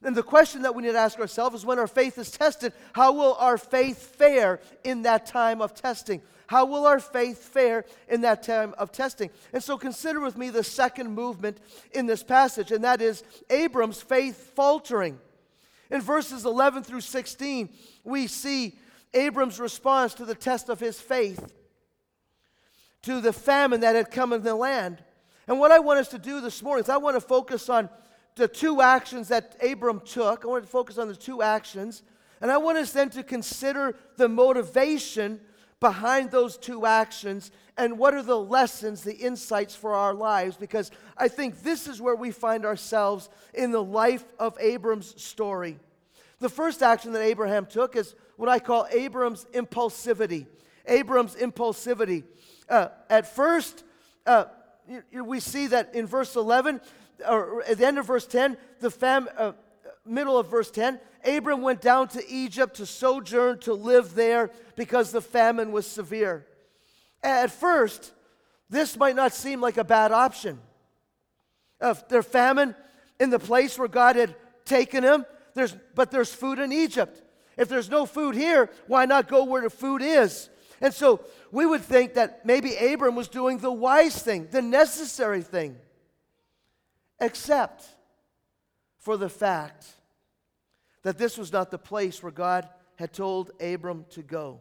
And 0.05 0.15
the 0.15 0.23
question 0.23 0.63
that 0.63 0.75
we 0.75 0.83
need 0.83 0.93
to 0.93 0.99
ask 0.99 1.19
ourselves 1.19 1.57
is 1.57 1.67
when 1.67 1.79
our 1.79 1.87
faith 1.87 2.19
is 2.19 2.31
tested, 2.31 2.75
how 2.93 3.13
will 3.13 3.35
our 3.35 3.57
faith 3.57 3.99
fare 4.17 4.61
in 4.85 5.03
that 5.03 5.25
time 5.25 5.63
of 5.63 5.75
testing? 5.75 6.21
How 6.47 6.67
will 6.67 6.87
our 6.87 7.01
faith 7.01 7.39
fare 7.39 7.87
in 8.09 8.21
that 8.21 8.43
time 8.43 8.75
of 8.77 8.93
testing? 8.93 9.31
And 9.55 9.63
so 9.63 9.79
consider 9.79 10.21
with 10.21 10.37
me 10.37 10.51
the 10.51 10.63
second 10.63 11.11
movement 11.11 11.57
in 11.93 12.05
this 12.05 12.23
passage, 12.23 12.71
and 12.71 12.85
that 12.85 13.01
is 13.01 13.25
Abram's 13.49 14.03
faith 14.03 14.53
faltering. 14.55 15.19
In 15.91 16.03
verses 16.03 16.45
11 16.45 16.83
through 16.83 17.01
16, 17.01 17.71
we 18.05 18.27
see 18.27 18.77
Abram's 19.15 19.59
response 19.59 20.13
to 20.15 20.27
the 20.27 20.35
test 20.35 20.69
of 20.69 20.81
his 20.81 21.01
faith, 21.01 21.51
to 23.03 23.23
the 23.23 23.33
famine 23.33 23.81
that 23.81 23.97
had 23.97 24.11
come 24.11 24.35
in 24.35 24.43
the 24.43 24.55
land. 24.55 25.03
And 25.47 25.59
what 25.59 25.71
I 25.71 25.79
want 25.79 26.01
us 26.01 26.09
to 26.09 26.19
do 26.19 26.43
this 26.43 26.63
morning 26.63 26.85
is 26.85 26.91
I 26.91 26.99
want 26.99 27.17
to 27.17 27.21
focus 27.21 27.71
on 27.71 27.89
the 28.37 28.49
two 28.49 28.81
actions 28.81 29.29
that 29.29 29.57
Abram 29.63 30.01
took. 30.01 30.45
I 30.45 30.49
want 30.49 30.65
to 30.65 30.71
focus 30.71 30.99
on 30.99 31.09
the 31.09 31.17
two 31.17 31.43
actions. 31.43 32.03
And 32.41 32.51
I 32.51 32.57
want 32.59 32.79
us 32.79 32.93
then 32.93 33.11
to 33.11 33.23
consider 33.23 33.97
the 34.17 34.29
motivation 34.29 35.41
behind 35.81 36.31
those 36.31 36.57
two 36.57 36.87
actions 36.87 37.51
and 37.77 37.99
what 37.99 38.15
are 38.15 38.23
the 38.23 38.39
lessons, 38.39 39.03
the 39.03 39.15
insights 39.15 39.75
for 39.75 39.95
our 39.95 40.15
lives, 40.15 40.57
because 40.57 40.91
I 41.17 41.29
think 41.29 41.63
this 41.63 41.89
is 41.89 42.01
where 42.01 42.15
we 42.15 42.31
find 42.31 42.65
ourselves 42.65 43.29
in 43.53 43.73
the 43.73 43.83
life 43.83 44.25
of 44.39 44.57
Abram's 44.61 45.21
story. 45.21 45.79
The 46.39 46.49
first 46.49 46.83
action 46.83 47.13
that 47.13 47.23
Abraham 47.23 47.67
took 47.67 47.97
is 47.97 48.15
what 48.37 48.49
I 48.49 48.59
call 48.59 48.87
Abram's 48.93 49.45
impulsivity. 49.53 50.47
Abram's 50.87 51.35
impulsivity. 51.35 52.25
Uh, 52.69 52.89
at 53.11 53.35
first, 53.35 53.85
uh, 54.27 54.45
we 55.13 55.41
see 55.41 55.67
that 55.69 55.95
in 55.95 56.07
verse 56.07 56.37
11, 56.37 56.81
at 57.25 57.79
the 57.79 57.87
end 57.87 57.99
of 57.99 58.07
verse 58.07 58.27
10, 58.27 58.57
the 58.81 58.91
fam, 58.91 59.29
uh, 59.37 59.53
middle 60.05 60.39
of 60.39 60.51
verse 60.51 60.71
10, 60.71 61.01
Abram 61.25 61.63
went 61.63 61.81
down 61.81 62.09
to 62.09 62.29
Egypt 62.29 62.77
to 62.77 62.87
sojourn, 62.87 63.59
to 63.61 63.75
live 63.75 64.15
there 64.15 64.51
because 64.77 65.11
the 65.11 65.21
famine 65.21 65.73
was 65.73 65.87
severe. 65.87 66.47
At 67.23 67.51
first, 67.51 68.13
this 68.69 68.97
might 68.97 69.17
not 69.17 69.33
seem 69.33 69.61
like 69.61 69.79
a 69.79 69.85
bad 69.85 70.13
option. 70.13 70.61
If 71.81 72.09
there's 72.09 72.27
famine 72.27 72.75
in 73.19 73.31
the 73.31 73.39
place 73.39 73.79
where 73.79 73.89
God 73.89 74.17
had 74.17 74.35
taken 74.65 75.03
him, 75.03 75.25
there's, 75.55 75.75
but 75.95 76.11
there's 76.11 76.33
food 76.33 76.59
in 76.59 76.73
Egypt. 76.73 77.23
If 77.57 77.69
there's 77.69 77.89
no 77.89 78.05
food 78.05 78.35
here, 78.35 78.69
why 78.87 79.07
not 79.07 79.29
go 79.29 79.45
where 79.45 79.63
the 79.63 79.71
food 79.71 80.03
is? 80.03 80.51
And 80.81 80.93
so 80.93 81.25
we 81.53 81.65
would 81.65 81.83
think 81.83 82.15
that 82.15 82.45
maybe 82.45 82.77
Abram 82.77 83.15
was 83.15 83.29
doing 83.29 83.59
the 83.59 83.73
wise 83.73 84.21
thing, 84.21 84.49
the 84.51 84.61
necessary 84.61 85.43
thing 85.43 85.77
except 87.21 87.85
for 88.99 89.17
the 89.17 89.29
fact 89.29 89.87
that 91.03 91.19
this 91.19 91.37
was 91.37 91.53
not 91.53 91.71
the 91.71 91.79
place 91.79 92.23
where 92.23 92.33
God 92.33 92.69
had 92.97 93.13
told 93.13 93.51
Abram 93.61 94.07
to 94.11 94.23
go. 94.23 94.61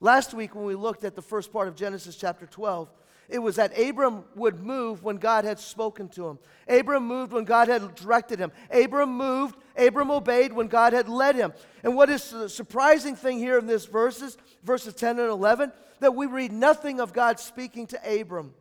Last 0.00 0.32
week, 0.32 0.54
when 0.54 0.64
we 0.64 0.74
looked 0.74 1.04
at 1.04 1.16
the 1.16 1.22
first 1.22 1.52
part 1.52 1.68
of 1.68 1.74
Genesis 1.74 2.16
chapter 2.16 2.46
12, 2.46 2.90
it 3.28 3.40
was 3.40 3.56
that 3.56 3.78
Abram 3.78 4.24
would 4.36 4.60
move 4.60 5.04
when 5.04 5.16
God 5.16 5.44
had 5.44 5.58
spoken 5.58 6.08
to 6.10 6.28
him. 6.28 6.38
Abram 6.66 7.04
moved 7.06 7.32
when 7.32 7.44
God 7.44 7.68
had 7.68 7.94
directed 7.94 8.38
him. 8.38 8.52
Abram 8.70 9.10
moved, 9.10 9.56
Abram 9.76 10.10
obeyed 10.10 10.52
when 10.52 10.68
God 10.68 10.94
had 10.94 11.08
led 11.08 11.36
him. 11.36 11.52
And 11.82 11.94
what 11.94 12.08
is 12.08 12.30
the 12.30 12.48
surprising 12.48 13.16
thing 13.16 13.38
here 13.38 13.58
in 13.58 13.66
this 13.66 13.84
verses, 13.84 14.38
verses 14.62 14.94
10 14.94 15.18
and 15.18 15.28
11, 15.28 15.72
that 16.00 16.14
we 16.14 16.26
read 16.26 16.52
nothing 16.52 17.00
of 17.00 17.12
God 17.12 17.38
speaking 17.38 17.86
to 17.88 18.20
Abram. 18.20 18.54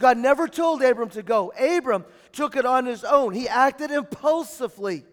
God 0.00 0.16
never 0.16 0.48
told 0.48 0.82
Abram 0.82 1.10
to 1.10 1.22
go. 1.22 1.52
Abram 1.52 2.06
took 2.32 2.56
it 2.56 2.64
on 2.64 2.86
his 2.86 3.04
own. 3.04 3.34
He 3.34 3.46
acted 3.46 3.90
impulsively. 3.90 5.04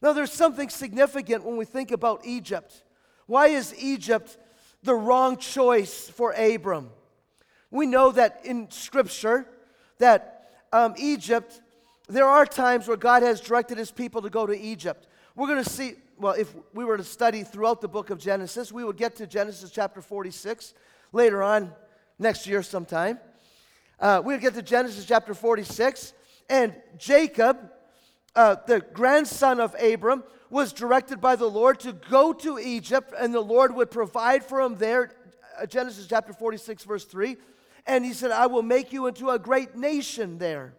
Now, 0.00 0.12
there's 0.12 0.32
something 0.32 0.68
significant 0.68 1.44
when 1.44 1.56
we 1.56 1.64
think 1.64 1.90
about 1.90 2.22
Egypt. 2.24 2.84
Why 3.26 3.48
is 3.48 3.74
Egypt 3.76 4.38
the 4.84 4.94
wrong 4.94 5.36
choice 5.36 6.08
for 6.08 6.32
Abram? 6.32 6.90
We 7.70 7.86
know 7.86 8.12
that 8.12 8.40
in 8.44 8.70
Scripture 8.70 9.46
that 9.98 10.50
um, 10.72 10.94
Egypt, 10.96 11.60
there 12.08 12.26
are 12.26 12.46
times 12.46 12.86
where 12.86 12.96
God 12.96 13.22
has 13.22 13.40
directed 13.40 13.78
his 13.78 13.90
people 13.90 14.22
to 14.22 14.30
go 14.30 14.46
to 14.46 14.58
Egypt. 14.58 15.08
We're 15.34 15.48
going 15.48 15.62
to 15.62 15.70
see, 15.70 15.94
well, 16.18 16.34
if 16.34 16.54
we 16.72 16.84
were 16.84 16.96
to 16.96 17.04
study 17.04 17.42
throughout 17.42 17.80
the 17.80 17.88
book 17.88 18.10
of 18.10 18.18
Genesis, 18.18 18.70
we 18.70 18.84
would 18.84 18.96
get 18.96 19.16
to 19.16 19.26
Genesis 19.26 19.72
chapter 19.72 20.00
46 20.00 20.74
later 21.12 21.42
on 21.42 21.72
next 22.18 22.46
year 22.46 22.62
sometime. 22.62 23.18
Uh, 24.02 24.20
we'll 24.20 24.36
get 24.36 24.52
to 24.52 24.62
Genesis 24.62 25.04
chapter 25.04 25.32
46, 25.32 26.12
and 26.50 26.74
Jacob, 26.98 27.70
uh, 28.34 28.56
the 28.66 28.80
grandson 28.80 29.60
of 29.60 29.76
Abram, 29.80 30.24
was 30.50 30.72
directed 30.72 31.20
by 31.20 31.36
the 31.36 31.46
Lord 31.46 31.78
to 31.80 31.92
go 31.92 32.32
to 32.32 32.58
Egypt, 32.58 33.14
and 33.16 33.32
the 33.32 33.40
Lord 33.40 33.72
would 33.76 33.92
provide 33.92 34.44
for 34.44 34.60
him 34.60 34.76
there. 34.76 35.12
Uh, 35.56 35.66
Genesis 35.66 36.08
chapter 36.08 36.32
46, 36.32 36.82
verse 36.82 37.04
3. 37.04 37.36
And 37.86 38.04
he 38.04 38.12
said, 38.12 38.32
I 38.32 38.48
will 38.48 38.64
make 38.64 38.92
you 38.92 39.06
into 39.06 39.30
a 39.30 39.38
great 39.38 39.76
nation 39.76 40.38
there. 40.38 40.74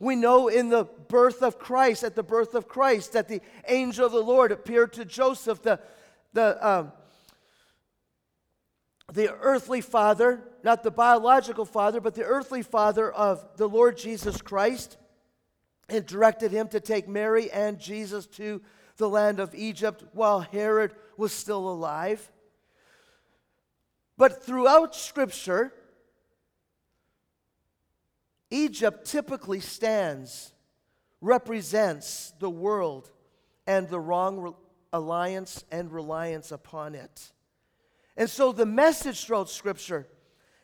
We 0.00 0.16
know 0.16 0.48
in 0.48 0.70
the 0.70 0.84
birth 0.84 1.42
of 1.42 1.58
Christ, 1.58 2.04
at 2.04 2.16
the 2.16 2.22
birth 2.22 2.54
of 2.54 2.68
Christ, 2.68 3.12
that 3.12 3.28
the 3.28 3.42
angel 3.68 4.06
of 4.06 4.12
the 4.12 4.22
Lord 4.22 4.50
appeared 4.50 4.94
to 4.94 5.04
Joseph, 5.04 5.60
the, 5.60 5.78
the, 6.32 6.66
um, 6.66 6.92
the 9.14 9.32
earthly 9.40 9.80
father, 9.80 10.42
not 10.64 10.82
the 10.82 10.90
biological 10.90 11.64
father, 11.64 12.00
but 12.00 12.16
the 12.16 12.24
earthly 12.24 12.62
father 12.62 13.10
of 13.10 13.46
the 13.56 13.68
Lord 13.68 13.96
Jesus 13.96 14.42
Christ, 14.42 14.96
and 15.88 16.04
directed 16.04 16.50
him 16.50 16.66
to 16.68 16.80
take 16.80 17.06
Mary 17.06 17.50
and 17.50 17.78
Jesus 17.78 18.26
to 18.26 18.60
the 18.96 19.08
land 19.08 19.38
of 19.38 19.54
Egypt 19.54 20.02
while 20.12 20.40
Herod 20.40 20.94
was 21.16 21.32
still 21.32 21.68
alive. 21.68 22.28
But 24.16 24.42
throughout 24.44 24.96
Scripture, 24.96 25.72
Egypt 28.50 29.04
typically 29.04 29.60
stands, 29.60 30.52
represents 31.20 32.32
the 32.40 32.50
world 32.50 33.10
and 33.64 33.88
the 33.88 34.00
wrong 34.00 34.54
alliance 34.92 35.64
and 35.70 35.92
reliance 35.92 36.50
upon 36.50 36.96
it. 36.96 37.32
And 38.16 38.30
so 38.30 38.52
the 38.52 38.66
message 38.66 39.24
throughout 39.24 39.50
Scripture 39.50 40.06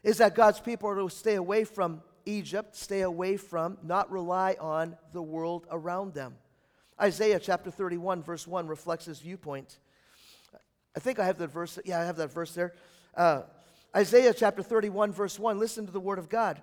is 0.02 0.18
that 0.18 0.34
God's 0.34 0.60
people 0.60 0.88
are 0.88 0.96
to 0.96 1.08
stay 1.08 1.34
away 1.34 1.64
from 1.64 2.02
Egypt, 2.24 2.76
stay 2.76 3.02
away 3.02 3.36
from, 3.36 3.78
not 3.82 4.10
rely 4.10 4.56
on 4.60 4.96
the 5.12 5.22
world 5.22 5.66
around 5.70 6.14
them. 6.14 6.36
Isaiah 7.00 7.40
chapter 7.40 7.70
31, 7.70 8.22
verse 8.22 8.46
1 8.46 8.66
reflects 8.66 9.06
this 9.06 9.20
viewpoint. 9.20 9.78
I 10.94 11.00
think 11.00 11.18
I 11.18 11.24
have 11.24 11.38
that 11.38 11.48
verse. 11.48 11.78
Yeah, 11.84 12.00
I 12.00 12.04
have 12.04 12.16
that 12.16 12.32
verse 12.32 12.52
there. 12.52 12.74
Uh, 13.16 13.42
Isaiah 13.96 14.34
chapter 14.34 14.62
31, 14.62 15.12
verse 15.12 15.38
1. 15.38 15.58
Listen 15.58 15.86
to 15.86 15.92
the 15.92 16.00
word 16.00 16.18
of 16.18 16.28
God. 16.28 16.60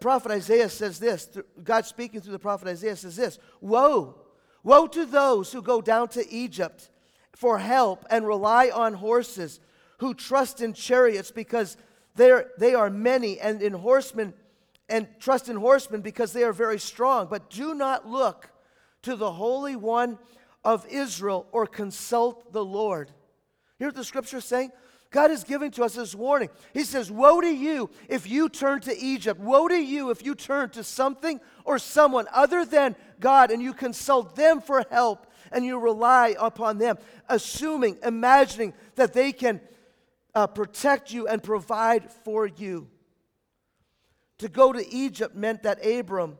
Prophet 0.00 0.32
Isaiah 0.32 0.68
says 0.68 0.98
this. 0.98 1.28
God 1.62 1.86
speaking 1.86 2.20
through 2.20 2.32
the 2.32 2.38
prophet 2.38 2.68
Isaiah 2.68 2.96
says 2.96 3.16
this 3.16 3.38
Woe! 3.60 4.16
Woe 4.62 4.86
to 4.86 5.04
those 5.04 5.52
who 5.52 5.60
go 5.60 5.80
down 5.80 6.08
to 6.08 6.28
Egypt 6.32 6.88
for 7.34 7.58
help 7.58 8.06
and 8.10 8.26
rely 8.26 8.70
on 8.72 8.94
horses 8.94 9.58
who 10.02 10.14
trust 10.14 10.60
in 10.60 10.72
chariots 10.72 11.30
because 11.30 11.76
they're, 12.16 12.50
they 12.58 12.74
are 12.74 12.90
many, 12.90 13.38
and 13.38 13.62
in 13.62 13.72
horsemen, 13.72 14.34
and 14.88 15.06
trust 15.20 15.48
in 15.48 15.54
horsemen 15.54 16.00
because 16.00 16.32
they 16.32 16.42
are 16.42 16.52
very 16.52 16.80
strong. 16.80 17.28
But 17.30 17.48
do 17.50 17.72
not 17.72 18.08
look 18.08 18.50
to 19.02 19.14
the 19.14 19.30
Holy 19.30 19.76
One 19.76 20.18
of 20.64 20.84
Israel 20.88 21.46
or 21.52 21.68
consult 21.68 22.52
the 22.52 22.64
Lord. 22.64 23.12
Hear 23.78 23.88
what 23.88 23.94
the 23.94 24.02
scripture 24.02 24.38
is 24.38 24.44
saying? 24.44 24.72
God 25.12 25.30
is 25.30 25.44
giving 25.44 25.70
to 25.72 25.84
us 25.84 25.94
this 25.94 26.16
warning. 26.16 26.48
He 26.74 26.82
says, 26.82 27.08
Woe 27.08 27.40
to 27.40 27.54
you 27.54 27.88
if 28.08 28.28
you 28.28 28.48
turn 28.48 28.80
to 28.80 28.98
Egypt. 28.98 29.38
Woe 29.38 29.68
to 29.68 29.80
you 29.80 30.10
if 30.10 30.26
you 30.26 30.34
turn 30.34 30.70
to 30.70 30.82
something 30.82 31.40
or 31.64 31.78
someone 31.78 32.26
other 32.32 32.64
than 32.64 32.96
God 33.20 33.52
and 33.52 33.62
you 33.62 33.72
consult 33.72 34.34
them 34.34 34.60
for 34.60 34.84
help 34.90 35.28
and 35.52 35.64
you 35.64 35.78
rely 35.78 36.34
upon 36.40 36.78
them, 36.78 36.98
assuming, 37.28 37.98
imagining 38.02 38.74
that 38.96 39.12
they 39.12 39.30
can 39.30 39.60
uh, 40.34 40.46
protect 40.46 41.12
you 41.12 41.26
and 41.28 41.42
provide 41.42 42.10
for 42.24 42.46
you. 42.46 42.88
To 44.38 44.48
go 44.48 44.72
to 44.72 44.94
Egypt 44.94 45.36
meant 45.36 45.62
that 45.62 45.84
Abram 45.84 46.38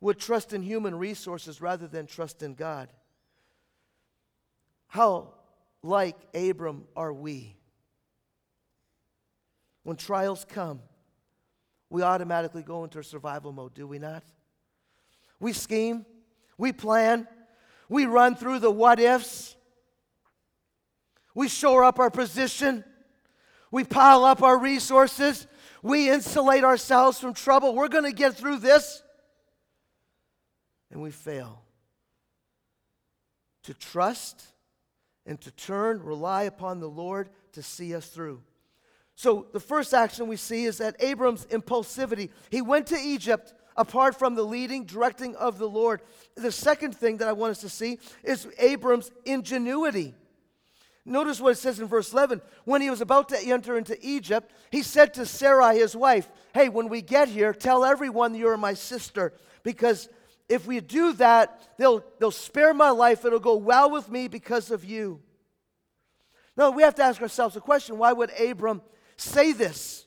would 0.00 0.18
trust 0.18 0.52
in 0.52 0.62
human 0.62 0.94
resources 0.94 1.60
rather 1.60 1.86
than 1.86 2.06
trust 2.06 2.42
in 2.42 2.54
God. 2.54 2.88
How 4.88 5.34
like 5.82 6.16
Abram 6.34 6.84
are 6.96 7.12
we? 7.12 7.56
When 9.82 9.96
trials 9.96 10.44
come, 10.48 10.80
we 11.90 12.02
automatically 12.02 12.62
go 12.62 12.82
into 12.84 13.02
survival 13.02 13.52
mode, 13.52 13.74
do 13.74 13.86
we 13.86 13.98
not? 13.98 14.24
We 15.38 15.52
scheme, 15.52 16.04
we 16.58 16.72
plan, 16.72 17.28
we 17.88 18.06
run 18.06 18.34
through 18.34 18.58
the 18.58 18.70
what 18.70 18.98
ifs, 18.98 19.54
we 21.34 21.48
shore 21.48 21.84
up 21.84 21.98
our 21.98 22.10
position, 22.10 22.82
we 23.70 23.84
pile 23.84 24.24
up 24.24 24.42
our 24.42 24.58
resources, 24.58 25.46
we 25.82 26.10
insulate 26.10 26.64
ourselves 26.64 27.18
from 27.18 27.34
trouble. 27.34 27.74
We're 27.74 27.88
going 27.88 28.04
to 28.04 28.12
get 28.12 28.34
through 28.34 28.58
this. 28.58 29.02
And 30.90 31.02
we 31.02 31.10
fail 31.10 31.62
to 33.64 33.74
trust 33.74 34.46
and 35.26 35.40
to 35.40 35.50
turn, 35.50 36.02
rely 36.02 36.44
upon 36.44 36.80
the 36.80 36.88
Lord 36.88 37.28
to 37.52 37.62
see 37.62 37.94
us 37.94 38.06
through. 38.06 38.42
So, 39.16 39.46
the 39.52 39.60
first 39.60 39.94
action 39.94 40.28
we 40.28 40.36
see 40.36 40.64
is 40.64 40.78
that 40.78 40.96
Abram's 41.00 41.46
impulsivity. 41.46 42.30
He 42.50 42.62
went 42.62 42.86
to 42.88 42.98
Egypt 42.98 43.54
apart 43.76 44.18
from 44.18 44.34
the 44.34 44.42
leading, 44.42 44.84
directing 44.84 45.34
of 45.36 45.58
the 45.58 45.68
Lord. 45.68 46.02
The 46.34 46.52
second 46.52 46.94
thing 46.94 47.16
that 47.18 47.28
I 47.28 47.32
want 47.32 47.52
us 47.52 47.60
to 47.60 47.68
see 47.68 47.98
is 48.22 48.46
Abram's 48.58 49.10
ingenuity. 49.24 50.14
Notice 51.08 51.40
what 51.40 51.52
it 51.52 51.58
says 51.58 51.78
in 51.78 51.86
verse 51.86 52.12
11. 52.12 52.42
When 52.64 52.82
he 52.82 52.90
was 52.90 53.00
about 53.00 53.28
to 53.28 53.38
enter 53.38 53.78
into 53.78 53.96
Egypt, 54.04 54.50
he 54.70 54.82
said 54.82 55.14
to 55.14 55.24
Sarai, 55.24 55.78
his 55.78 55.94
wife, 55.94 56.28
Hey, 56.52 56.68
when 56.68 56.88
we 56.88 57.00
get 57.00 57.28
here, 57.28 57.54
tell 57.54 57.84
everyone 57.84 58.34
you're 58.34 58.56
my 58.56 58.74
sister, 58.74 59.32
because 59.62 60.08
if 60.48 60.66
we 60.66 60.80
do 60.80 61.12
that, 61.14 61.68
they'll, 61.78 62.04
they'll 62.18 62.30
spare 62.30 62.74
my 62.74 62.90
life. 62.90 63.24
It'll 63.24 63.38
go 63.38 63.56
well 63.56 63.90
with 63.90 64.10
me 64.10 64.26
because 64.26 64.70
of 64.70 64.84
you. 64.84 65.20
Now, 66.56 66.70
we 66.70 66.82
have 66.82 66.94
to 66.96 67.02
ask 67.02 67.22
ourselves 67.22 67.56
a 67.56 67.60
question 67.60 67.98
why 67.98 68.12
would 68.12 68.30
Abram 68.40 68.82
say 69.16 69.52
this? 69.52 70.06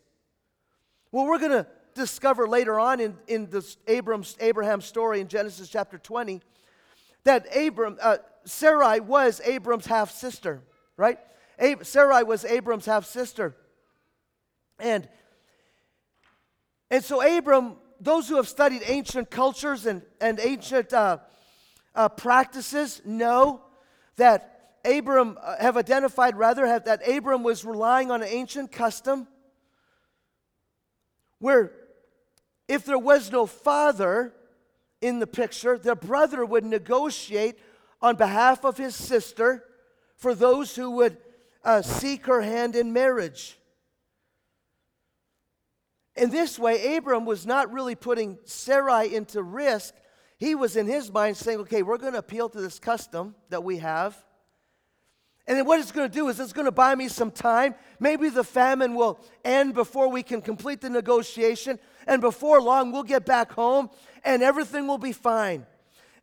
Well, 1.11 1.25
we're 1.25 1.39
going 1.39 1.51
to 1.51 1.67
discover 1.95 2.47
later 2.47 2.79
on 2.79 2.99
in, 2.99 3.17
in 3.27 3.49
this 3.49 3.77
Abram's, 3.87 4.35
Abraham's 4.39 4.85
story 4.85 5.21
in 5.21 5.27
Genesis 5.27 5.69
chapter 5.69 5.97
20 5.97 6.41
that 7.23 7.45
Abram, 7.55 7.97
uh, 8.01 8.17
Sarai 8.45 8.99
was 8.99 9.41
Abram's 9.43 9.85
half 9.85 10.11
sister, 10.11 10.61
right? 10.99 11.17
Sarai 11.81 12.23
was 12.23 12.45
Abram's 12.45 12.85
half 12.85 13.05
sister. 13.05 13.55
And, 14.79 15.07
and 16.91 17.03
so 17.03 17.21
Abram 17.37 17.77
those 17.99 18.29
who 18.29 18.37
have 18.37 18.47
studied 18.47 18.81
ancient 18.85 19.29
cultures 19.29 19.85
and, 19.85 20.01
and 20.21 20.39
ancient 20.39 20.93
uh, 20.93 21.17
uh, 21.93 22.09
practices 22.09 23.01
know 23.05 23.61
that 24.15 24.77
Abram, 24.85 25.37
uh, 25.41 25.57
have 25.59 25.75
identified 25.75 26.37
rather, 26.37 26.65
have, 26.65 26.85
that 26.85 27.07
Abram 27.07 27.43
was 27.43 27.65
relying 27.65 28.11
on 28.11 28.21
an 28.21 28.29
ancient 28.29 28.71
custom 28.71 29.27
where 31.39 31.71
if 32.67 32.85
there 32.85 32.97
was 32.97 33.31
no 33.31 33.45
father 33.45 34.33
in 35.01 35.19
the 35.19 35.27
picture, 35.27 35.77
the 35.77 35.95
brother 35.95 36.45
would 36.45 36.63
negotiate 36.63 37.57
on 38.01 38.15
behalf 38.15 38.63
of 38.63 38.77
his 38.77 38.95
sister 38.95 39.65
for 40.19 40.35
those 40.35 40.75
who 40.75 40.91
would 40.91 41.17
uh, 41.63 41.81
seek 41.81 42.27
her 42.27 42.41
hand 42.41 42.75
in 42.75 42.93
marriage. 42.93 43.57
In 46.15 46.29
this 46.29 46.59
way, 46.59 46.97
Abram 46.97 47.25
was 47.25 47.45
not 47.45 47.71
really 47.71 47.95
putting 47.95 48.37
Sarai 48.43 49.15
into 49.15 49.41
risk. 49.41 49.95
He 50.37 50.53
was 50.55 50.75
in 50.75 50.85
his 50.85 51.11
mind 51.11 51.37
saying, 51.37 51.59
okay, 51.59 51.81
we're 51.81 51.97
going 51.97 52.13
to 52.13 52.19
appeal 52.19 52.49
to 52.49 52.59
this 52.59 52.79
custom 52.79 53.33
that 53.49 53.63
we 53.63 53.77
have. 53.77 54.17
And 55.47 55.57
then 55.57 55.65
what 55.65 55.79
it's 55.79 55.93
going 55.93 56.07
to 56.07 56.13
do 56.13 56.27
is 56.27 56.39
it's 56.39 56.53
going 56.53 56.65
to 56.65 56.71
buy 56.71 56.93
me 56.93 57.07
some 57.07 57.31
time. 57.31 57.73
Maybe 57.99 58.29
the 58.29 58.43
famine 58.43 58.95
will 58.95 59.19
end 59.45 59.73
before 59.73 60.09
we 60.09 60.21
can 60.21 60.41
complete 60.41 60.81
the 60.81 60.89
negotiation. 60.89 61.79
And 62.05 62.21
before 62.21 62.61
long, 62.61 62.91
we'll 62.91 63.03
get 63.03 63.25
back 63.25 63.53
home 63.53 63.89
and 64.25 64.43
everything 64.43 64.85
will 64.85 64.97
be 64.97 65.13
fine. 65.13 65.65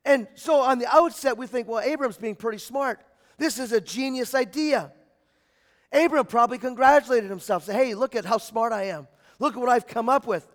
And 0.05 0.29
so 0.35 0.61
on 0.61 0.79
the 0.79 0.87
outset, 0.95 1.39
we 1.39 1.47
think, 1.47 1.67
well, 1.67 1.81
Abram's 1.81 2.19
being 2.19 2.37
pretty 2.37 2.59
smart. 2.59 3.01
This 3.39 3.59
is 3.59 3.73
a 3.73 3.81
genius 3.81 4.35
idea. 4.35 4.93
Abram 5.93 6.27
probably 6.27 6.59
congratulated 6.59 7.31
himself, 7.31 7.65
Said, 7.65 7.77
hey, 7.77 7.95
look 7.95 8.15
at 8.15 8.25
how 8.25 8.39
smart 8.39 8.73
I 8.73 8.85
am. 8.85 9.09
Look 9.39 9.55
at 9.55 9.61
what 9.61 9.69
I've 9.69 9.87
come 9.87 10.09
up 10.09 10.27
with. 10.27 10.47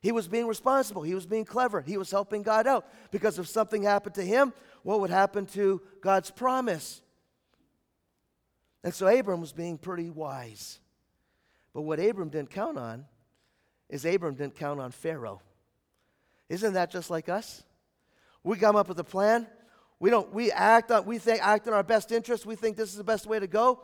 He 0.00 0.12
was 0.12 0.28
being 0.28 0.46
responsible. 0.46 1.02
He 1.02 1.14
was 1.14 1.26
being 1.26 1.44
clever. 1.44 1.80
He 1.80 1.96
was 1.96 2.10
helping 2.10 2.42
God 2.42 2.66
out. 2.66 2.86
Because 3.10 3.38
if 3.38 3.48
something 3.48 3.82
happened 3.82 4.14
to 4.14 4.22
him, 4.22 4.52
what 4.82 5.00
would 5.00 5.10
happen 5.10 5.46
to 5.46 5.82
God's 6.00 6.30
promise? 6.30 7.02
And 8.84 8.94
so 8.94 9.08
Abram 9.08 9.40
was 9.40 9.52
being 9.52 9.76
pretty 9.76 10.08
wise. 10.08 10.78
But 11.74 11.82
what 11.82 11.98
Abram 11.98 12.28
didn't 12.28 12.50
count 12.50 12.78
on 12.78 13.06
is 13.88 14.04
Abram 14.04 14.34
didn't 14.34 14.54
count 14.54 14.80
on 14.80 14.92
Pharaoh. 14.92 15.42
Isn't 16.48 16.74
that 16.74 16.90
just 16.90 17.10
like 17.10 17.28
us? 17.28 17.62
We 18.44 18.56
come 18.56 18.76
up 18.76 18.88
with 18.88 18.98
a 19.00 19.04
plan. 19.04 19.46
We 20.00 20.10
don't 20.10 20.32
we 20.32 20.52
act 20.52 20.90
on 20.90 21.06
we 21.06 21.18
think 21.18 21.44
act 21.46 21.66
in 21.66 21.72
our 21.72 21.82
best 21.82 22.12
interest. 22.12 22.46
We 22.46 22.54
think 22.54 22.76
this 22.76 22.90
is 22.90 22.96
the 22.96 23.04
best 23.04 23.26
way 23.26 23.38
to 23.40 23.46
go. 23.46 23.82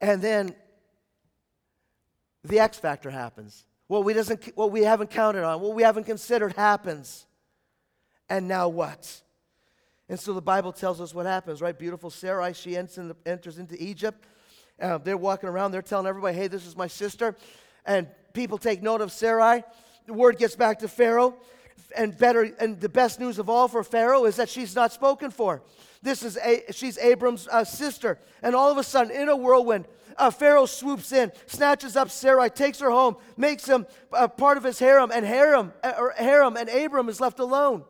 And 0.00 0.22
then 0.22 0.54
the 2.44 2.60
X 2.60 2.78
factor 2.78 3.10
happens. 3.10 3.64
What 3.88 4.04
we, 4.04 4.12
doesn't, 4.12 4.44
what 4.54 4.70
we 4.70 4.82
haven't 4.82 5.10
counted 5.10 5.44
on, 5.44 5.60
what 5.60 5.74
we 5.74 5.82
haven't 5.82 6.04
considered 6.04 6.54
happens. 6.54 7.26
And 8.28 8.46
now 8.46 8.68
what? 8.68 9.22
And 10.10 10.20
so 10.20 10.34
the 10.34 10.42
Bible 10.42 10.72
tells 10.72 11.00
us 11.00 11.14
what 11.14 11.26
happens, 11.26 11.60
right? 11.62 11.76
Beautiful 11.76 12.10
Sarai, 12.10 12.52
she 12.52 12.76
enters, 12.76 13.12
enters 13.24 13.58
into 13.58 13.82
Egypt. 13.82 14.26
Uh, 14.80 14.98
they're 14.98 15.16
walking 15.16 15.48
around, 15.48 15.72
they're 15.72 15.82
telling 15.82 16.06
everybody, 16.06 16.36
hey, 16.36 16.48
this 16.48 16.66
is 16.66 16.76
my 16.76 16.86
sister. 16.86 17.34
And 17.84 18.06
people 18.34 18.58
take 18.58 18.82
note 18.82 19.00
of 19.00 19.10
Sarai. 19.10 19.64
The 20.06 20.12
word 20.12 20.38
gets 20.38 20.54
back 20.54 20.78
to 20.80 20.88
Pharaoh. 20.88 21.34
And 21.96 22.16
better, 22.16 22.50
and 22.60 22.80
the 22.80 22.88
best 22.88 23.20
news 23.20 23.38
of 23.38 23.48
all 23.48 23.68
for 23.68 23.82
Pharaoh 23.82 24.24
is 24.24 24.36
that 24.36 24.48
she's 24.48 24.74
not 24.74 24.92
spoken 24.92 25.30
for. 25.30 25.62
This 26.02 26.22
is 26.22 26.36
a, 26.36 26.64
she's 26.70 26.98
Abram's 26.98 27.48
uh, 27.48 27.64
sister. 27.64 28.18
And 28.42 28.54
all 28.54 28.70
of 28.70 28.78
a 28.78 28.84
sudden, 28.84 29.10
in 29.14 29.28
a 29.28 29.36
whirlwind, 29.36 29.86
uh, 30.16 30.30
Pharaoh 30.30 30.66
swoops 30.66 31.12
in, 31.12 31.32
snatches 31.46 31.96
up 31.96 32.10
Sarai, 32.10 32.50
takes 32.50 32.80
her 32.80 32.90
home, 32.90 33.16
makes 33.36 33.66
him 33.66 33.86
uh, 34.12 34.28
part 34.28 34.56
of 34.58 34.64
his 34.64 34.78
harem, 34.78 35.10
and 35.12 35.24
harem, 35.24 35.72
uh, 35.82 35.92
or 35.98 36.12
harem, 36.16 36.56
and 36.56 36.68
Abram 36.68 37.08
is 37.08 37.20
left 37.20 37.38
alone. 37.38 37.84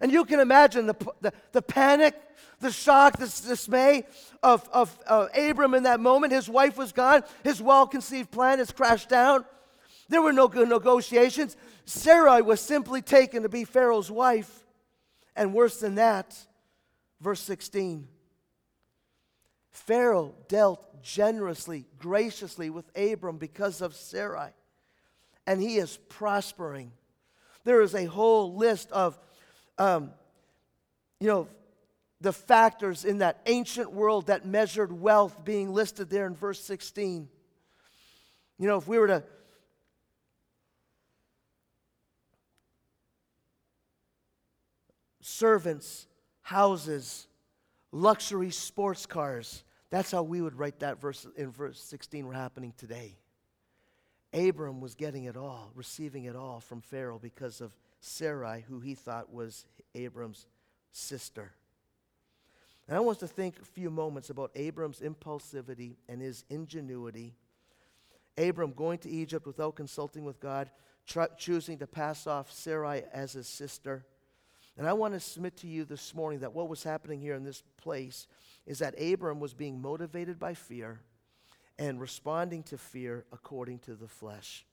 And 0.00 0.10
you 0.10 0.24
can 0.24 0.40
imagine 0.40 0.86
the, 0.86 0.96
the, 1.20 1.32
the 1.52 1.62
panic, 1.62 2.20
the 2.60 2.72
shock, 2.72 3.18
the 3.18 3.26
dismay 3.26 4.04
of, 4.42 4.68
of 4.72 4.98
Abram 5.34 5.74
in 5.74 5.84
that 5.84 6.00
moment. 6.00 6.32
His 6.32 6.48
wife 6.48 6.76
was 6.76 6.92
gone, 6.92 7.22
his 7.44 7.62
well 7.62 7.86
conceived 7.86 8.30
plan 8.30 8.58
has 8.58 8.72
crashed 8.72 9.08
down. 9.08 9.44
There 10.12 10.20
were 10.20 10.34
no 10.34 10.46
good 10.46 10.68
negotiations. 10.68 11.56
Sarai 11.86 12.42
was 12.42 12.60
simply 12.60 13.00
taken 13.00 13.44
to 13.44 13.48
be 13.48 13.64
Pharaoh's 13.64 14.10
wife. 14.10 14.66
And 15.34 15.54
worse 15.54 15.80
than 15.80 15.94
that, 15.94 16.36
verse 17.18 17.40
16 17.40 18.08
Pharaoh 19.70 20.34
dealt 20.48 21.02
generously, 21.02 21.86
graciously 21.98 22.68
with 22.68 22.84
Abram 22.94 23.38
because 23.38 23.80
of 23.80 23.94
Sarai, 23.94 24.50
and 25.46 25.62
he 25.62 25.76
is 25.76 25.96
prospering. 26.10 26.92
There 27.64 27.80
is 27.80 27.94
a 27.94 28.04
whole 28.04 28.54
list 28.54 28.92
of, 28.92 29.18
um, 29.78 30.10
you 31.20 31.26
know, 31.26 31.48
the 32.20 32.34
factors 32.34 33.06
in 33.06 33.18
that 33.18 33.40
ancient 33.46 33.90
world 33.90 34.26
that 34.26 34.44
measured 34.44 34.92
wealth 34.92 35.42
being 35.42 35.72
listed 35.72 36.10
there 36.10 36.26
in 36.26 36.34
verse 36.34 36.60
16. 36.60 37.30
You 38.58 38.66
know, 38.66 38.76
if 38.76 38.86
we 38.86 38.98
were 38.98 39.06
to 39.06 39.24
servants, 45.42 46.06
houses, 46.42 47.26
luxury 47.90 48.52
sports 48.52 49.06
cars. 49.06 49.64
That's 49.90 50.12
how 50.12 50.22
we 50.22 50.40
would 50.40 50.56
write 50.56 50.78
that 50.78 51.00
verse 51.00 51.26
in 51.36 51.50
verse 51.50 51.80
16 51.82 52.24
were 52.28 52.32
happening 52.32 52.72
today. 52.76 53.16
Abram 54.32 54.80
was 54.80 54.94
getting 54.94 55.24
it 55.24 55.36
all, 55.36 55.72
receiving 55.74 56.26
it 56.26 56.36
all 56.36 56.60
from 56.60 56.80
Pharaoh 56.80 57.18
because 57.20 57.60
of 57.60 57.72
Sarai, 57.98 58.64
who 58.68 58.78
he 58.78 58.94
thought 58.94 59.34
was 59.34 59.66
Abram's 59.96 60.46
sister. 60.92 61.50
And 62.86 62.96
I 62.96 63.00
want 63.00 63.18
to 63.18 63.26
think 63.26 63.58
a 63.58 63.64
few 63.64 63.90
moments 63.90 64.30
about 64.30 64.52
Abram's 64.54 65.00
impulsivity 65.00 65.96
and 66.08 66.22
his 66.22 66.44
ingenuity 66.50 67.34
Abram 68.38 68.72
going 68.72 68.98
to 69.00 69.10
Egypt 69.10 69.44
without 69.44 69.74
consulting 69.74 70.24
with 70.24 70.38
God, 70.38 70.70
tr- 71.04 71.24
choosing 71.36 71.78
to 71.78 71.86
pass 71.88 72.28
off 72.28 72.52
Sarai 72.52 73.02
as 73.12 73.32
his 73.32 73.46
sister. 73.46 74.06
And 74.78 74.88
I 74.88 74.94
want 74.94 75.14
to 75.14 75.20
submit 75.20 75.56
to 75.58 75.66
you 75.66 75.84
this 75.84 76.14
morning 76.14 76.40
that 76.40 76.54
what 76.54 76.68
was 76.68 76.82
happening 76.82 77.20
here 77.20 77.34
in 77.34 77.44
this 77.44 77.62
place 77.76 78.26
is 78.66 78.78
that 78.78 79.00
Abram 79.00 79.38
was 79.38 79.52
being 79.52 79.80
motivated 79.80 80.38
by 80.38 80.54
fear 80.54 81.00
and 81.78 82.00
responding 82.00 82.62
to 82.64 82.78
fear 82.78 83.24
according 83.32 83.80
to 83.80 83.94
the 83.94 84.08
flesh. 84.08 84.64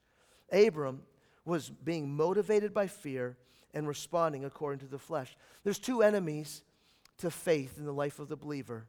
Abram 0.51 1.01
was 1.45 1.69
being 1.69 2.09
motivated 2.09 2.73
by 2.73 2.87
fear 2.87 3.37
and 3.73 3.87
responding 3.87 4.45
according 4.45 4.79
to 4.79 4.87
the 4.87 4.99
flesh. 4.99 5.35
There's 5.63 5.79
two 5.79 6.01
enemies 6.01 6.63
to 7.17 7.29
faith 7.29 7.77
in 7.77 7.85
the 7.85 7.93
life 7.93 8.19
of 8.19 8.29
the 8.29 8.35
believer, 8.37 8.85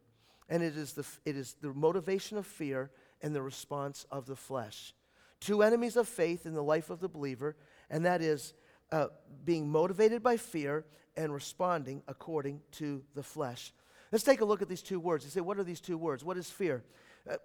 and 0.49 0.63
it 0.63 0.77
is 0.77 0.93
the, 0.93 1.05
it 1.25 1.35
is 1.35 1.55
the 1.61 1.73
motivation 1.73 2.37
of 2.37 2.45
fear 2.45 2.89
and 3.21 3.35
the 3.35 3.41
response 3.41 4.05
of 4.11 4.25
the 4.25 4.35
flesh. 4.35 4.93
Two 5.39 5.61
enemies 5.61 5.97
of 5.97 6.07
faith 6.07 6.45
in 6.45 6.53
the 6.53 6.63
life 6.63 6.89
of 6.89 6.99
the 6.99 7.09
believer, 7.09 7.55
and 7.89 8.05
that 8.05 8.21
is 8.21 8.53
uh, 8.91 9.07
being 9.45 9.69
motivated 9.69 10.21
by 10.21 10.37
fear 10.37 10.85
and 11.15 11.33
responding 11.33 12.03
according 12.07 12.61
to 12.71 13.03
the 13.15 13.23
flesh. 13.23 13.73
Let's 14.11 14.23
take 14.23 14.41
a 14.41 14.45
look 14.45 14.61
at 14.61 14.69
these 14.69 14.81
two 14.81 14.99
words. 14.99 15.23
You 15.23 15.31
say, 15.31 15.41
what 15.41 15.57
are 15.57 15.63
these 15.63 15.81
two 15.81 15.97
words? 15.97 16.23
What 16.23 16.37
is 16.37 16.49
fear? 16.49 16.83
Uh, 17.29 17.35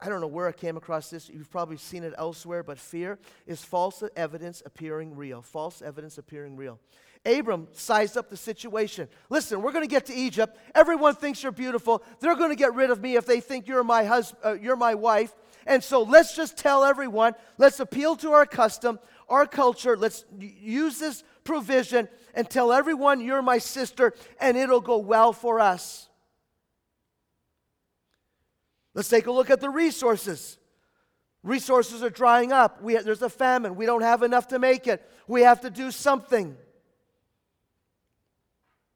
I 0.00 0.08
don't 0.08 0.20
know 0.20 0.26
where 0.26 0.48
I 0.48 0.52
came 0.52 0.76
across 0.76 1.10
this. 1.10 1.28
You've 1.28 1.50
probably 1.50 1.76
seen 1.76 2.02
it 2.02 2.12
elsewhere, 2.18 2.62
but 2.62 2.78
fear 2.78 3.18
is 3.46 3.64
false 3.64 4.02
evidence 4.16 4.62
appearing 4.66 5.14
real. 5.14 5.42
False 5.42 5.80
evidence 5.80 6.18
appearing 6.18 6.56
real. 6.56 6.80
Abram 7.24 7.68
sized 7.72 8.16
up 8.16 8.28
the 8.28 8.36
situation. 8.36 9.08
Listen, 9.30 9.62
we're 9.62 9.70
going 9.70 9.84
to 9.84 9.90
get 9.90 10.06
to 10.06 10.14
Egypt. 10.14 10.58
Everyone 10.74 11.14
thinks 11.14 11.42
you're 11.42 11.52
beautiful. 11.52 12.02
They're 12.18 12.34
going 12.34 12.50
to 12.50 12.56
get 12.56 12.74
rid 12.74 12.90
of 12.90 13.00
me 13.00 13.14
if 13.14 13.26
they 13.26 13.40
think 13.40 13.68
you're 13.68 13.84
my 13.84 14.04
husband, 14.04 14.40
uh, 14.44 14.52
you're 14.54 14.76
my 14.76 14.94
wife. 14.94 15.32
And 15.66 15.84
so 15.84 16.02
let's 16.02 16.34
just 16.34 16.56
tell 16.56 16.82
everyone, 16.84 17.34
let's 17.56 17.78
appeal 17.78 18.16
to 18.16 18.32
our 18.32 18.46
custom, 18.46 18.98
our 19.32 19.46
culture. 19.46 19.96
Let's 19.96 20.24
use 20.38 20.98
this 20.98 21.24
provision 21.42 22.08
and 22.34 22.48
tell 22.48 22.70
everyone 22.70 23.20
you're 23.20 23.42
my 23.42 23.58
sister 23.58 24.12
and 24.38 24.56
it'll 24.56 24.80
go 24.80 24.98
well 24.98 25.32
for 25.32 25.58
us. 25.58 26.08
Let's 28.94 29.08
take 29.08 29.26
a 29.26 29.32
look 29.32 29.48
at 29.48 29.60
the 29.60 29.70
resources. 29.70 30.58
Resources 31.42 32.02
are 32.02 32.10
drying 32.10 32.52
up. 32.52 32.82
We, 32.82 32.96
there's 32.98 33.22
a 33.22 33.30
famine. 33.30 33.74
We 33.74 33.86
don't 33.86 34.02
have 34.02 34.22
enough 34.22 34.48
to 34.48 34.58
make 34.58 34.86
it. 34.86 35.08
We 35.26 35.42
have 35.42 35.62
to 35.62 35.70
do 35.70 35.90
something. 35.90 36.56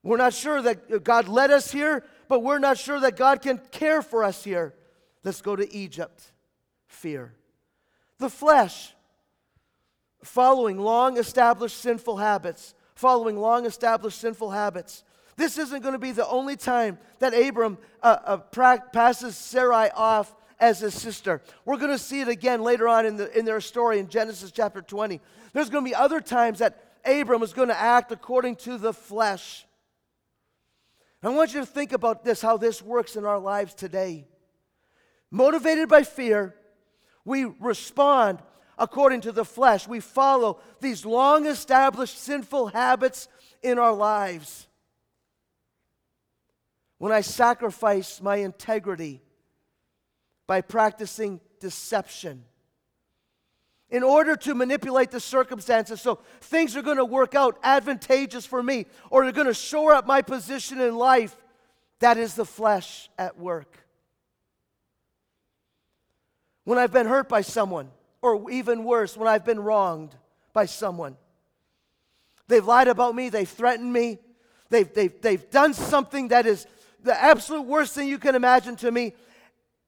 We're 0.02 0.18
not 0.18 0.34
sure 0.34 0.60
that 0.62 1.02
God 1.02 1.28
led 1.28 1.50
us 1.50 1.72
here, 1.72 2.04
but 2.28 2.42
we're 2.42 2.58
not 2.58 2.78
sure 2.78 3.00
that 3.00 3.16
God 3.16 3.40
can 3.40 3.58
care 3.72 4.02
for 4.02 4.22
us 4.22 4.44
here. 4.44 4.74
Let's 5.24 5.40
go 5.40 5.56
to 5.56 5.74
Egypt. 5.74 6.22
Fear. 6.86 7.34
The 8.18 8.30
flesh, 8.30 8.94
following 10.26 10.78
long 10.78 11.18
established 11.18 11.78
sinful 11.78 12.16
habits, 12.16 12.74
following 12.94 13.38
long 13.38 13.64
established 13.64 14.20
sinful 14.20 14.50
habits. 14.50 15.04
This 15.36 15.58
isn't 15.58 15.82
going 15.82 15.92
to 15.92 15.98
be 15.98 16.12
the 16.12 16.26
only 16.28 16.56
time 16.56 16.98
that 17.18 17.32
Abram 17.32 17.78
uh, 18.02 18.16
uh, 18.24 18.36
pra- 18.38 18.82
passes 18.92 19.36
Sarai 19.36 19.90
off 19.94 20.34
as 20.58 20.80
his 20.80 20.94
sister. 20.94 21.42
We're 21.64 21.76
going 21.76 21.90
to 21.90 21.98
see 21.98 22.20
it 22.22 22.28
again 22.28 22.62
later 22.62 22.88
on 22.88 23.04
in, 23.06 23.16
the, 23.16 23.38
in 23.38 23.44
their 23.44 23.60
story 23.60 23.98
in 23.98 24.08
Genesis 24.08 24.50
chapter 24.50 24.80
20. 24.80 25.20
There's 25.52 25.70
going 25.70 25.84
to 25.84 25.90
be 25.90 25.94
other 25.94 26.20
times 26.20 26.58
that 26.60 26.94
Abram 27.04 27.42
is 27.42 27.52
going 27.52 27.68
to 27.68 27.78
act 27.78 28.10
according 28.12 28.56
to 28.56 28.78
the 28.78 28.92
flesh. 28.92 29.66
I 31.22 31.28
want 31.28 31.54
you 31.54 31.60
to 31.60 31.66
think 31.66 31.92
about 31.92 32.24
this, 32.24 32.40
how 32.40 32.56
this 32.56 32.80
works 32.80 33.16
in 33.16 33.24
our 33.24 33.38
lives 33.38 33.74
today. 33.74 34.26
Motivated 35.30 35.88
by 35.88 36.02
fear, 36.04 36.54
we 37.24 37.44
respond 37.44 38.38
according 38.78 39.22
to 39.22 39.32
the 39.32 39.44
flesh. 39.44 39.88
We 39.88 40.00
follow 40.00 40.60
these 40.80 41.04
long 41.04 41.46
established 41.46 42.18
sinful 42.18 42.68
habits 42.68 43.28
in 43.62 43.78
our 43.78 43.92
lives 43.92 44.66
when 46.98 47.12
I 47.12 47.20
sacrifice 47.20 48.20
my 48.20 48.36
integrity 48.36 49.22
by 50.46 50.60
practicing 50.60 51.40
deception 51.60 52.44
in 53.88 54.02
order 54.02 54.34
to 54.34 54.54
manipulate 54.54 55.10
the 55.10 55.20
circumstances 55.20 56.00
so 56.00 56.18
things 56.40 56.76
are 56.76 56.82
going 56.82 56.96
to 56.96 57.04
work 57.04 57.34
out 57.34 57.58
advantageous 57.62 58.44
for 58.44 58.62
me 58.62 58.86
or 59.10 59.22
they're 59.22 59.32
going 59.32 59.46
to 59.46 59.54
shore 59.54 59.92
up 59.92 60.06
my 60.06 60.22
position 60.22 60.80
in 60.80 60.96
life, 60.96 61.36
that 62.00 62.18
is 62.18 62.34
the 62.34 62.44
flesh 62.44 63.08
at 63.18 63.38
work. 63.38 63.78
When 66.64 66.78
I've 66.78 66.92
been 66.92 67.06
hurt 67.06 67.28
by 67.28 67.42
someone, 67.42 67.90
or 68.22 68.50
even 68.50 68.84
worse, 68.84 69.16
when 69.16 69.28
I've 69.28 69.44
been 69.44 69.60
wronged 69.60 70.14
by 70.52 70.66
someone, 70.66 71.16
they've 72.48 72.64
lied 72.64 72.88
about 72.88 73.14
me, 73.14 73.28
they've 73.28 73.48
threatened 73.48 73.92
me, 73.92 74.18
they've, 74.70 74.92
they've, 74.92 75.20
they've 75.20 75.50
done 75.50 75.74
something 75.74 76.28
that 76.28 76.46
is 76.46 76.66
the 77.02 77.22
absolute 77.22 77.62
worst 77.62 77.94
thing 77.94 78.08
you 78.08 78.18
can 78.18 78.34
imagine 78.34 78.76
to 78.76 78.90
me. 78.90 79.14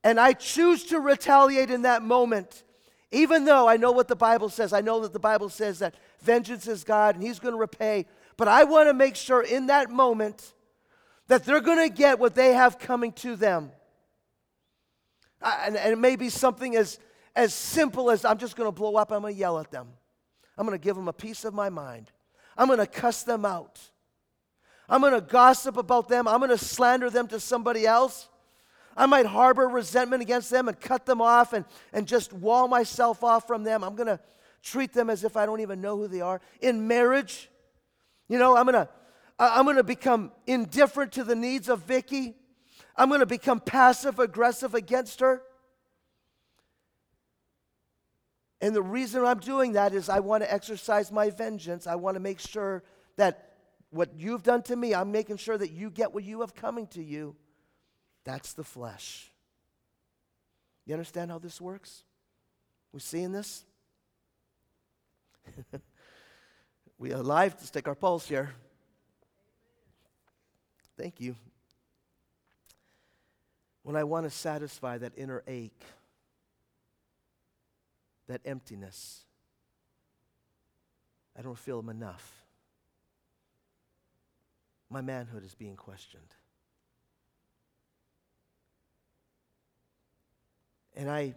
And 0.04 0.20
I 0.20 0.32
choose 0.32 0.84
to 0.86 1.00
retaliate 1.00 1.70
in 1.70 1.82
that 1.82 2.02
moment, 2.02 2.62
even 3.10 3.44
though 3.44 3.68
I 3.68 3.76
know 3.76 3.92
what 3.92 4.08
the 4.08 4.16
Bible 4.16 4.48
says. 4.48 4.72
I 4.72 4.80
know 4.80 5.00
that 5.00 5.12
the 5.12 5.18
Bible 5.18 5.48
says 5.48 5.80
that 5.80 5.94
vengeance 6.20 6.66
is 6.68 6.84
God 6.84 7.16
and 7.16 7.24
He's 7.24 7.40
going 7.40 7.54
to 7.54 7.58
repay. 7.58 8.06
But 8.36 8.46
I 8.48 8.64
want 8.64 8.88
to 8.88 8.94
make 8.94 9.16
sure 9.16 9.42
in 9.42 9.66
that 9.66 9.90
moment 9.90 10.54
that 11.26 11.44
they're 11.44 11.60
going 11.60 11.88
to 11.88 11.94
get 11.94 12.18
what 12.18 12.34
they 12.34 12.52
have 12.52 12.78
coming 12.78 13.12
to 13.12 13.36
them. 13.36 13.72
And, 15.42 15.76
and 15.76 15.92
it 15.92 15.98
may 15.98 16.16
be 16.16 16.30
something 16.30 16.76
as, 16.76 16.98
as 17.38 17.54
simple 17.54 18.10
as 18.10 18.24
I'm 18.24 18.36
just 18.36 18.56
going 18.56 18.66
to 18.66 18.72
blow 18.72 18.96
up, 18.96 19.12
I'm 19.12 19.22
going 19.22 19.32
to 19.32 19.38
yell 19.38 19.60
at 19.60 19.70
them. 19.70 19.86
I'm 20.58 20.66
going 20.66 20.76
to 20.76 20.84
give 20.84 20.96
them 20.96 21.06
a 21.06 21.12
piece 21.12 21.44
of 21.44 21.54
my 21.54 21.68
mind. 21.68 22.10
I'm 22.56 22.66
going 22.66 22.80
to 22.80 22.86
cuss 22.86 23.22
them 23.22 23.44
out. 23.44 23.78
I'm 24.88 25.00
going 25.00 25.12
to 25.12 25.20
gossip 25.20 25.76
about 25.76 26.08
them. 26.08 26.26
I'm 26.26 26.40
going 26.40 26.50
to 26.50 26.58
slander 26.58 27.10
them 27.10 27.28
to 27.28 27.38
somebody 27.38 27.86
else. 27.86 28.28
I 28.96 29.06
might 29.06 29.24
harbor 29.24 29.68
resentment 29.68 30.20
against 30.20 30.50
them 30.50 30.66
and 30.66 30.80
cut 30.80 31.06
them 31.06 31.22
off 31.22 31.52
and, 31.52 31.64
and 31.92 32.08
just 32.08 32.32
wall 32.32 32.66
myself 32.66 33.22
off 33.22 33.46
from 33.46 33.62
them. 33.62 33.84
I'm 33.84 33.94
going 33.94 34.08
to 34.08 34.18
treat 34.64 34.92
them 34.92 35.08
as 35.08 35.22
if 35.22 35.36
I 35.36 35.46
don't 35.46 35.60
even 35.60 35.80
know 35.80 35.96
who 35.96 36.08
they 36.08 36.20
are. 36.20 36.40
In 36.60 36.88
marriage, 36.88 37.48
you 38.28 38.40
know, 38.40 38.56
I'm 38.56 38.66
going 38.66 38.84
to 38.84 38.88
I'm 39.38 39.64
going 39.64 39.76
to 39.76 39.84
become 39.84 40.32
indifferent 40.48 41.12
to 41.12 41.22
the 41.22 41.36
needs 41.36 41.68
of 41.68 41.84
Vicky. 41.84 42.34
I'm 42.96 43.08
going 43.08 43.20
to 43.20 43.26
become 43.26 43.60
passive 43.60 44.18
aggressive 44.18 44.74
against 44.74 45.20
her. 45.20 45.42
And 48.60 48.74
the 48.74 48.82
reason 48.82 49.24
I'm 49.24 49.38
doing 49.38 49.72
that 49.72 49.94
is 49.94 50.08
I 50.08 50.20
want 50.20 50.42
to 50.42 50.52
exercise 50.52 51.12
my 51.12 51.30
vengeance. 51.30 51.86
I 51.86 51.94
want 51.94 52.16
to 52.16 52.20
make 52.20 52.40
sure 52.40 52.82
that 53.16 53.54
what 53.90 54.10
you've 54.16 54.42
done 54.42 54.62
to 54.64 54.76
me, 54.76 54.94
I'm 54.94 55.12
making 55.12 55.36
sure 55.36 55.56
that 55.56 55.70
you 55.70 55.90
get 55.90 56.12
what 56.12 56.24
you 56.24 56.40
have 56.40 56.54
coming 56.54 56.86
to 56.88 57.02
you. 57.02 57.36
That's 58.24 58.52
the 58.52 58.64
flesh. 58.64 59.30
You 60.84 60.94
understand 60.94 61.30
how 61.30 61.38
this 61.38 61.60
works? 61.60 62.02
We're 62.92 63.00
seeing 63.00 63.32
this? 63.32 63.64
we 66.98 67.12
are 67.12 67.20
alive 67.20 67.56
to 67.58 67.66
stick 67.66 67.86
our 67.86 67.94
pulse 67.94 68.26
here. 68.26 68.50
Thank 70.96 71.20
you. 71.20 71.36
When 73.82 73.96
I 73.96 74.04
want 74.04 74.24
to 74.24 74.30
satisfy 74.30 74.98
that 74.98 75.12
inner 75.16 75.42
ache, 75.46 75.80
that 78.28 78.40
emptiness, 78.44 79.24
I 81.36 81.42
don't 81.42 81.58
feel 81.58 81.80
enough. 81.90 82.44
My 84.90 85.00
manhood 85.00 85.44
is 85.44 85.54
being 85.54 85.76
questioned. 85.76 86.34
And 90.96 91.10
I 91.10 91.34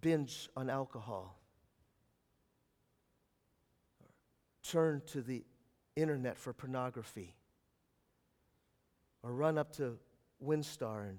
binge 0.00 0.48
on 0.56 0.70
alcohol, 0.70 1.38
turn 4.62 5.02
to 5.06 5.22
the 5.22 5.44
internet 5.96 6.38
for 6.38 6.52
pornography, 6.52 7.34
or 9.22 9.32
run 9.32 9.58
up 9.58 9.72
to 9.76 9.98
WinStar 10.44 11.08
and 11.08 11.18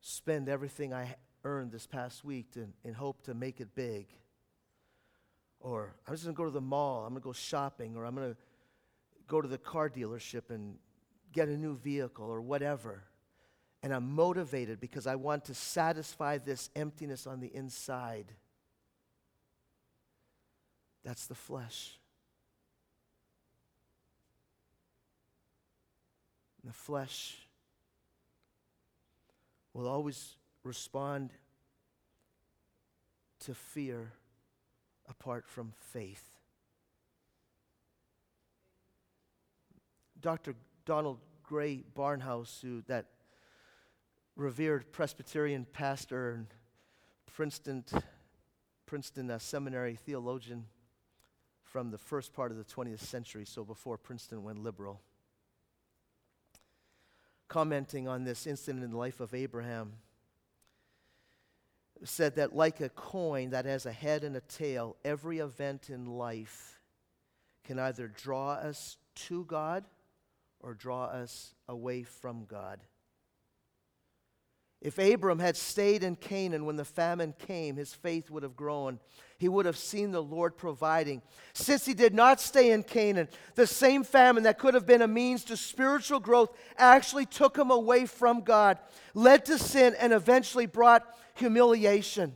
spend 0.00 0.48
everything 0.48 0.92
I 0.92 1.14
earned 1.44 1.70
this 1.70 1.86
past 1.86 2.24
week 2.24 2.56
in 2.84 2.94
hope 2.94 3.22
to 3.24 3.34
make 3.34 3.60
it 3.60 3.74
big. 3.74 4.06
Or 5.60 5.94
I'm 6.06 6.14
just 6.14 6.24
going 6.24 6.34
to 6.34 6.38
go 6.38 6.44
to 6.44 6.50
the 6.50 6.60
mall, 6.60 7.04
I'm 7.04 7.12
going 7.12 7.22
to 7.22 7.24
go 7.24 7.32
shopping, 7.32 7.96
or 7.96 8.04
I'm 8.04 8.14
going 8.14 8.32
to 8.32 8.36
go 9.28 9.40
to 9.40 9.48
the 9.48 9.58
car 9.58 9.88
dealership 9.88 10.50
and 10.50 10.76
get 11.32 11.48
a 11.48 11.56
new 11.56 11.76
vehicle 11.76 12.26
or 12.26 12.40
whatever. 12.40 13.02
And 13.82 13.92
I'm 13.92 14.14
motivated 14.14 14.80
because 14.80 15.06
I 15.06 15.14
want 15.14 15.44
to 15.46 15.54
satisfy 15.54 16.38
this 16.38 16.70
emptiness 16.74 17.26
on 17.26 17.40
the 17.40 17.54
inside. 17.54 18.26
That's 21.04 21.26
the 21.26 21.34
flesh. 21.34 21.98
And 26.62 26.70
the 26.70 26.76
flesh 26.76 27.36
will 29.74 29.86
always 29.86 30.36
respond 30.64 31.30
to 33.40 33.54
fear 33.54 34.12
apart 35.08 35.46
from 35.46 35.72
faith. 35.92 36.24
Dr. 40.20 40.54
Donald 40.86 41.18
Grey 41.42 41.84
Barnhouse, 41.94 42.62
who 42.62 42.82
that 42.86 43.06
revered 44.36 44.90
Presbyterian 44.90 45.66
pastor 45.70 46.32
and 46.32 46.46
Princeton, 47.26 47.84
Princeton 48.86 49.30
uh, 49.30 49.38
seminary 49.38 49.96
theologian 49.96 50.64
from 51.62 51.90
the 51.90 51.98
first 51.98 52.32
part 52.32 52.50
of 52.50 52.56
the 52.56 52.64
20th 52.64 53.00
century, 53.00 53.44
so 53.44 53.64
before 53.64 53.98
Princeton 53.98 54.42
went 54.42 54.62
liberal, 54.62 55.00
commenting 57.48 58.08
on 58.08 58.24
this 58.24 58.46
incident 58.46 58.84
in 58.84 58.92
the 58.92 58.96
life 58.96 59.20
of 59.20 59.34
Abraham, 59.34 59.94
said 62.04 62.36
that 62.36 62.54
like 62.54 62.80
a 62.80 62.88
coin 62.88 63.50
that 63.50 63.64
has 63.64 63.86
a 63.86 63.92
head 63.92 64.24
and 64.24 64.36
a 64.36 64.40
tail, 64.40 64.96
every 65.04 65.38
event 65.38 65.90
in 65.90 66.06
life 66.06 66.80
can 67.64 67.78
either 67.78 68.08
draw 68.08 68.52
us 68.52 68.96
to 69.14 69.44
God 69.44 69.84
or 70.60 70.74
draw 70.74 71.04
us 71.04 71.54
away 71.68 72.02
from 72.02 72.44
God. 72.44 72.80
If 74.84 74.98
Abram 74.98 75.38
had 75.38 75.56
stayed 75.56 76.04
in 76.04 76.14
Canaan 76.14 76.66
when 76.66 76.76
the 76.76 76.84
famine 76.84 77.32
came, 77.38 77.76
his 77.76 77.94
faith 77.94 78.30
would 78.30 78.42
have 78.42 78.54
grown. 78.54 79.00
He 79.38 79.48
would 79.48 79.64
have 79.64 79.78
seen 79.78 80.10
the 80.10 80.22
Lord 80.22 80.58
providing. 80.58 81.22
Since 81.54 81.86
he 81.86 81.94
did 81.94 82.14
not 82.14 82.38
stay 82.38 82.70
in 82.70 82.82
Canaan, 82.82 83.28
the 83.54 83.66
same 83.66 84.04
famine 84.04 84.42
that 84.42 84.58
could 84.58 84.74
have 84.74 84.84
been 84.84 85.00
a 85.00 85.08
means 85.08 85.42
to 85.44 85.56
spiritual 85.56 86.20
growth 86.20 86.54
actually 86.76 87.24
took 87.24 87.56
him 87.56 87.70
away 87.70 88.04
from 88.04 88.42
God, 88.42 88.78
led 89.14 89.46
to 89.46 89.58
sin, 89.58 89.96
and 89.98 90.12
eventually 90.12 90.66
brought 90.66 91.02
humiliation. 91.34 92.34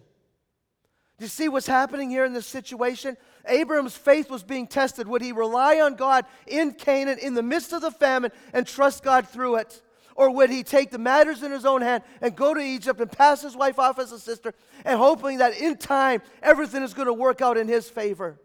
Do 1.19 1.27
you 1.27 1.29
see 1.29 1.51
what's 1.51 1.67
happening 1.67 2.09
here 2.09 2.25
in 2.25 2.33
this 2.33 2.47
situation? 2.47 3.19
Abram's 3.47 3.95
faith 3.95 4.31
was 4.31 4.43
being 4.43 4.67
tested. 4.67 5.07
Would 5.07 5.21
he 5.21 5.33
rely 5.33 5.81
on 5.81 5.97
God 5.97 6.25
in 6.47 6.73
Canaan 6.73 7.19
in 7.19 7.35
the 7.35 7.43
midst 7.43 7.75
of 7.75 7.83
the 7.83 7.91
famine 7.91 8.33
and 8.55 8.67
trust 8.67 9.05
God 9.05 9.29
through 9.29 9.57
it? 9.57 9.83
Or 10.19 10.31
would 10.31 10.51
he 10.51 10.65
take 10.65 10.91
the 10.91 10.99
matters 10.99 11.45
in 11.45 11.53
his 11.53 11.65
own 11.65 11.81
hand 11.81 12.03
and 12.21 12.35
go 12.35 12.53
to 12.53 12.61
Egypt 12.61 13.01
and 13.01 13.11
pass 13.11 13.41
his 13.41 13.55
wife 13.55 13.79
off 13.79 14.01
as 14.01 14.11
a 14.11 14.19
sister 14.19 14.53
and 14.85 14.99
hoping 14.99 15.39
that 15.39 15.57
in 15.57 15.77
time 15.77 16.23
everything 16.43 16.83
is 16.83 16.93
going 16.93 17.07
to 17.07 17.13
work 17.13 17.41
out 17.41 17.57
in 17.57 17.69
his 17.69 17.89
favor? 17.89 18.37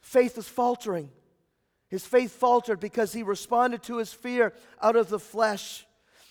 Faith 0.00 0.38
is 0.38 0.48
faltering. 0.48 1.10
His 1.88 2.06
faith 2.06 2.32
faltered 2.32 2.80
because 2.80 3.12
he 3.12 3.22
responded 3.22 3.82
to 3.82 3.98
his 3.98 4.14
fear 4.14 4.54
out 4.80 4.96
of 4.96 5.10
the 5.10 5.18
flesh. 5.18 5.86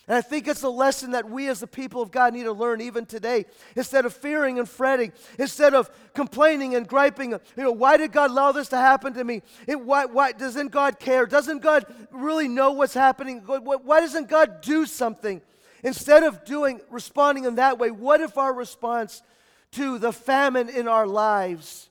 And 0.08 0.16
I 0.16 0.22
think 0.22 0.48
it's 0.48 0.62
a 0.62 0.70
lesson 0.70 1.12
that 1.12 1.30
we 1.30 1.48
as 1.48 1.62
the 1.62 1.68
people 1.68 2.02
of 2.02 2.12
God 2.12 2.34
need 2.34 2.44
to 2.44 2.52
learn 2.52 2.80
even 2.80 3.08
today. 3.08 3.46
Instead 3.76 4.06
of 4.06 4.14
fearing 4.14 4.60
and 4.60 4.70
fretting, 4.70 5.12
instead 5.40 5.74
of 5.74 5.90
complaining 6.14 6.76
and 6.76 6.88
griping, 6.88 7.32
you 7.32 7.40
know, 7.58 7.72
why 7.72 7.98
did 7.98 8.12
God 8.12 8.30
allow 8.30 8.52
this 8.52 8.70
to 8.70 8.78
happen 8.78 9.14
to 9.16 9.24
me? 9.24 9.42
It, 9.68 9.80
why, 9.80 10.06
why, 10.06 10.34
doesn't 10.34 10.72
God 10.72 11.00
care? 11.00 11.26
Doesn't 11.26 11.64
God 11.64 11.86
really 12.12 12.48
know 12.48 12.72
what's 12.72 12.94
happening? 12.94 13.40
Why 13.40 14.00
doesn't 14.00 14.30
God 14.30 14.62
do 14.62 14.86
something? 14.86 15.42
Instead 15.84 16.24
of 16.24 16.46
doing, 16.46 16.82
responding 16.92 17.46
in 17.46 17.56
that 17.56 17.80
way, 17.80 17.90
what 17.90 18.22
if 18.22 18.38
our 18.38 18.54
response 18.54 19.24
to 19.72 19.98
the 19.98 20.14
famine 20.14 20.70
in 20.70 20.88
our 20.88 21.08
lives, 21.08 21.90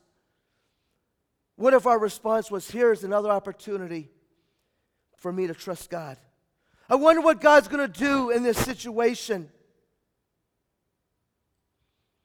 what 1.57 1.74
if 1.74 1.85
our 1.87 1.98
response 1.98 2.48
was, 2.48 2.70
here's 2.70 3.03
another 3.03 3.31
opportunity 3.31 4.09
for 5.16 5.33
me 5.33 5.48
to 5.48 5.55
trust 5.55 5.90
God? 5.90 6.16
I 6.88 6.97
wonder 6.97 7.23
what 7.23 7.40
God's 7.40 7.68
going 7.68 7.90
to 7.90 7.99
do 7.99 8.31
in 8.31 8.42
this 8.42 8.59
situation. 8.59 9.49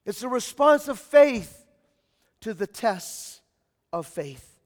It's 0.04 0.22
a 0.22 0.28
response 0.28 0.88
of 0.88 0.98
faith 0.98 1.64
to 2.40 2.54
the 2.54 2.66
tests 2.66 3.40
of 3.92 4.06
faith. 4.06 4.58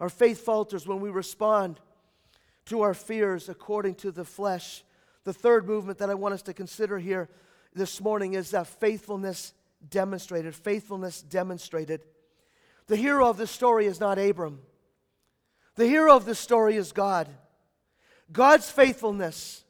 Our 0.00 0.08
faith 0.08 0.44
falters 0.44 0.86
when 0.86 1.00
we 1.00 1.10
respond 1.10 1.80
to 2.66 2.82
our 2.82 2.94
fears 2.94 3.48
according 3.48 3.96
to 3.96 4.10
the 4.10 4.24
flesh. 4.24 4.84
The 5.24 5.32
third 5.32 5.66
movement 5.66 5.98
that 5.98 6.10
I 6.10 6.14
want 6.14 6.34
us 6.34 6.42
to 6.42 6.54
consider 6.54 6.98
here 6.98 7.28
this 7.74 8.00
morning 8.00 8.34
is 8.34 8.50
that 8.50 8.66
faithfulness 8.66 9.54
demonstrated. 9.88 10.54
Faithfulness 10.54 11.22
demonstrated. 11.22 12.00
The 12.86 12.96
hero 12.96 13.28
of 13.28 13.36
this 13.36 13.50
story 13.50 13.86
is 13.86 14.00
not 14.00 14.18
Abram, 14.18 14.60
the 15.74 15.86
hero 15.86 16.16
of 16.16 16.24
this 16.24 16.38
story 16.38 16.76
is 16.76 16.90
God. 16.90 17.28
God's 18.32 18.70
faithfulness 18.70 19.64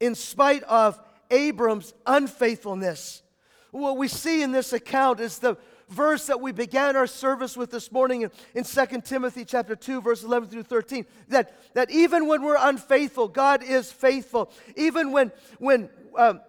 in 0.00 0.14
spite 0.14 0.62
of 0.64 1.00
Abram's 1.30 1.94
unfaithfulness. 2.06 3.22
What 3.70 3.96
we 3.96 4.08
see 4.08 4.42
in 4.42 4.52
this 4.52 4.72
account 4.72 5.20
is 5.20 5.38
the 5.38 5.56
verse 5.88 6.26
that 6.26 6.40
we 6.40 6.52
began 6.52 6.96
our 6.96 7.06
service 7.06 7.56
with 7.56 7.70
this 7.70 7.90
morning 7.90 8.22
in, 8.22 8.30
in 8.54 8.64
2 8.64 9.00
Timothy 9.02 9.44
chapter 9.44 9.74
2, 9.74 10.00
verse 10.00 10.22
11 10.22 10.48
through 10.48 10.62
13. 10.62 11.06
That, 11.28 11.74
that 11.74 11.90
even 11.90 12.26
when 12.26 12.42
we're 12.42 12.56
unfaithful, 12.58 13.28
God 13.28 13.62
is 13.62 13.90
faithful. 13.90 14.50
Even 14.76 15.12
when, 15.12 15.32
when 15.58 15.90
um, 16.16 16.40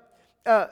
uh, 0.45 0.67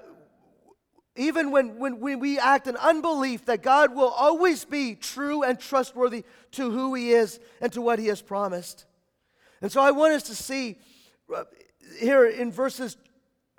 even 1.17 1.51
when, 1.51 1.79
when, 1.79 1.99
when 1.99 2.19
we 2.19 2.37
act 2.37 2.67
in 2.67 2.77
unbelief, 2.77 3.45
that 3.45 3.63
God 3.63 3.95
will 3.95 4.09
always 4.09 4.65
be 4.65 4.95
true 4.95 5.43
and 5.43 5.59
trustworthy 5.59 6.23
to 6.51 6.69
who 6.69 6.93
He 6.93 7.11
is 7.11 7.39
and 7.59 7.73
to 7.73 7.81
what 7.81 7.99
He 7.99 8.07
has 8.07 8.21
promised. 8.21 8.85
And 9.61 9.71
so 9.71 9.81
I 9.81 9.91
want 9.91 10.13
us 10.13 10.23
to 10.23 10.35
see 10.35 10.77
uh, 11.33 11.43
here 11.99 12.25
in 12.25 12.51
verses, 12.51 12.97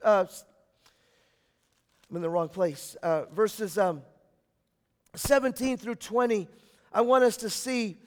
uh, 0.03 0.27
I'm 2.11 2.17
in 2.17 2.23
the 2.23 2.31
wrong 2.31 2.49
place, 2.49 2.97
uh, 3.03 3.25
verses 3.27 3.79
um, 3.79 4.03
17 5.15 5.77
through 5.77 5.97
20, 5.97 6.49
I 6.93 7.01
want 7.01 7.25
us 7.25 7.37
to 7.39 7.51
see 7.51 7.99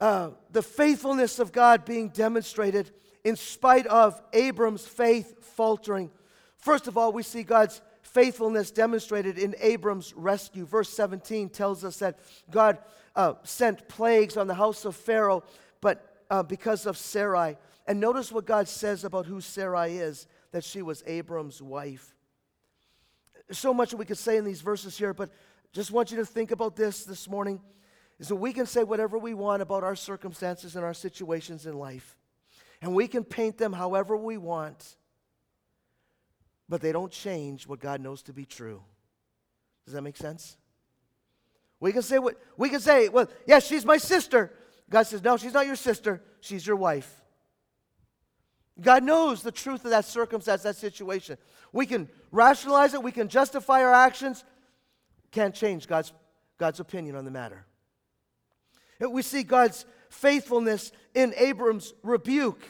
uh, 0.00 0.30
the 0.52 0.62
faithfulness 0.62 1.38
of 1.38 1.52
God 1.52 1.84
being 1.84 2.10
demonstrated 2.10 2.90
in 3.24 3.36
spite 3.36 3.86
of 3.86 4.20
Abram's 4.32 4.86
faith 4.86 5.34
faltering. 5.40 6.10
First 6.56 6.86
of 6.86 6.96
all, 6.96 7.12
we 7.12 7.22
see 7.22 7.42
God's 7.42 7.80
faithfulness 8.02 8.70
demonstrated 8.70 9.38
in 9.38 9.54
Abram's 9.60 10.14
rescue. 10.14 10.64
Verse 10.64 10.88
17 10.90 11.50
tells 11.50 11.84
us 11.84 11.98
that 11.98 12.18
God 12.50 12.78
uh, 13.16 13.34
sent 13.42 13.88
plagues 13.88 14.36
on 14.36 14.46
the 14.46 14.54
house 14.54 14.84
of 14.84 14.94
Pharaoh, 14.94 15.42
but 15.80 16.07
uh, 16.30 16.42
because 16.42 16.86
of 16.86 16.96
Sarai. 16.96 17.56
And 17.86 18.00
notice 18.00 18.30
what 18.30 18.46
God 18.46 18.68
says 18.68 19.04
about 19.04 19.26
who 19.26 19.40
Sarai 19.40 19.98
is 19.98 20.26
that 20.52 20.64
she 20.64 20.82
was 20.82 21.02
Abram's 21.06 21.62
wife. 21.62 22.14
So 23.50 23.72
much 23.72 23.94
we 23.94 24.04
could 24.04 24.18
say 24.18 24.36
in 24.36 24.44
these 24.44 24.60
verses 24.60 24.96
here, 24.98 25.14
but 25.14 25.30
just 25.72 25.90
want 25.90 26.10
you 26.10 26.18
to 26.18 26.26
think 26.26 26.50
about 26.50 26.76
this 26.76 27.04
this 27.04 27.28
morning 27.28 27.60
is 28.18 28.28
that 28.28 28.36
we 28.36 28.52
can 28.52 28.66
say 28.66 28.84
whatever 28.84 29.16
we 29.16 29.32
want 29.32 29.62
about 29.62 29.84
our 29.84 29.96
circumstances 29.96 30.76
and 30.76 30.84
our 30.84 30.94
situations 30.94 31.66
in 31.66 31.78
life. 31.78 32.16
And 32.82 32.94
we 32.94 33.08
can 33.08 33.24
paint 33.24 33.58
them 33.58 33.72
however 33.72 34.16
we 34.16 34.36
want, 34.36 34.96
but 36.68 36.80
they 36.80 36.92
don't 36.92 37.12
change 37.12 37.66
what 37.66 37.80
God 37.80 38.00
knows 38.00 38.22
to 38.24 38.32
be 38.32 38.44
true. 38.44 38.82
Does 39.84 39.94
that 39.94 40.02
make 40.02 40.16
sense? 40.16 40.56
We 41.80 41.92
can 41.92 42.02
say 42.02 42.18
what 42.18 42.36
we 42.56 42.68
can 42.68 42.80
say, 42.80 43.08
well, 43.08 43.28
yes, 43.46 43.70
yeah, 43.70 43.76
she's 43.76 43.84
my 43.84 43.96
sister, 43.96 44.52
God 44.90 45.02
says, 45.06 45.22
No, 45.22 45.36
she's 45.36 45.52
not 45.52 45.66
your 45.66 45.76
sister, 45.76 46.22
she's 46.40 46.66
your 46.66 46.76
wife. 46.76 47.14
God 48.80 49.02
knows 49.02 49.42
the 49.42 49.52
truth 49.52 49.84
of 49.84 49.90
that 49.90 50.04
circumstance, 50.04 50.62
that 50.62 50.76
situation. 50.76 51.36
We 51.72 51.84
can 51.84 52.08
rationalize 52.30 52.94
it, 52.94 53.02
we 53.02 53.12
can 53.12 53.28
justify 53.28 53.82
our 53.82 53.92
actions, 53.92 54.44
can't 55.32 55.54
change 55.54 55.86
God's, 55.86 56.12
God's 56.58 56.80
opinion 56.80 57.16
on 57.16 57.24
the 57.24 57.30
matter. 57.30 57.66
We 59.00 59.22
see 59.22 59.42
God's 59.42 59.84
faithfulness 60.10 60.92
in 61.14 61.34
Abram's 61.36 61.92
rebuke. 62.02 62.62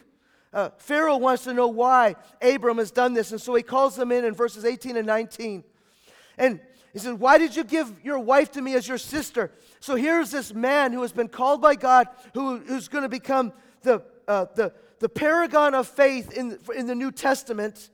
Uh, 0.52 0.70
Pharaoh 0.78 1.18
wants 1.18 1.44
to 1.44 1.54
know 1.54 1.68
why 1.68 2.16
Abram 2.42 2.78
has 2.78 2.90
done 2.90 3.14
this, 3.14 3.32
and 3.32 3.40
so 3.40 3.54
he 3.54 3.62
calls 3.62 3.96
them 3.96 4.12
in 4.12 4.24
in 4.24 4.34
verses 4.34 4.64
18 4.64 4.96
and 4.96 5.06
19. 5.06 5.62
And 6.36 6.60
he 7.00 7.04
said, 7.06 7.20
Why 7.20 7.38
did 7.38 7.54
you 7.54 7.64
give 7.64 8.04
your 8.04 8.18
wife 8.18 8.52
to 8.52 8.62
me 8.62 8.74
as 8.74 8.86
your 8.88 8.98
sister? 8.98 9.52
So 9.80 9.94
here's 9.94 10.30
this 10.30 10.52
man 10.52 10.92
who 10.92 11.02
has 11.02 11.12
been 11.12 11.28
called 11.28 11.62
by 11.62 11.74
God, 11.74 12.08
who, 12.34 12.58
who's 12.58 12.88
going 12.88 13.02
to 13.02 13.08
become 13.08 13.52
the, 13.82 14.02
uh, 14.26 14.46
the, 14.54 14.72
the 14.98 15.08
paragon 15.08 15.74
of 15.74 15.86
faith 15.86 16.32
in, 16.32 16.58
in 16.74 16.86
the 16.86 16.94
New 16.94 17.12
Testament, 17.12 17.90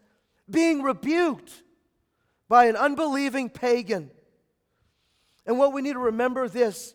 being 0.50 0.82
rebuked 0.82 1.62
by 2.48 2.66
an 2.66 2.76
unbelieving 2.76 3.50
pagan. 3.50 4.10
And 5.46 5.58
what 5.58 5.72
we 5.72 5.82
need 5.82 5.92
to 5.92 5.98
remember 5.98 6.48
this 6.48 6.94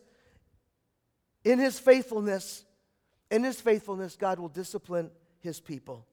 in 1.44 1.58
his 1.58 1.78
faithfulness, 1.78 2.64
in 3.30 3.44
his 3.44 3.60
faithfulness, 3.60 4.16
God 4.16 4.38
will 4.40 4.48
discipline 4.48 5.10
his 5.38 5.60
people. 5.60 6.06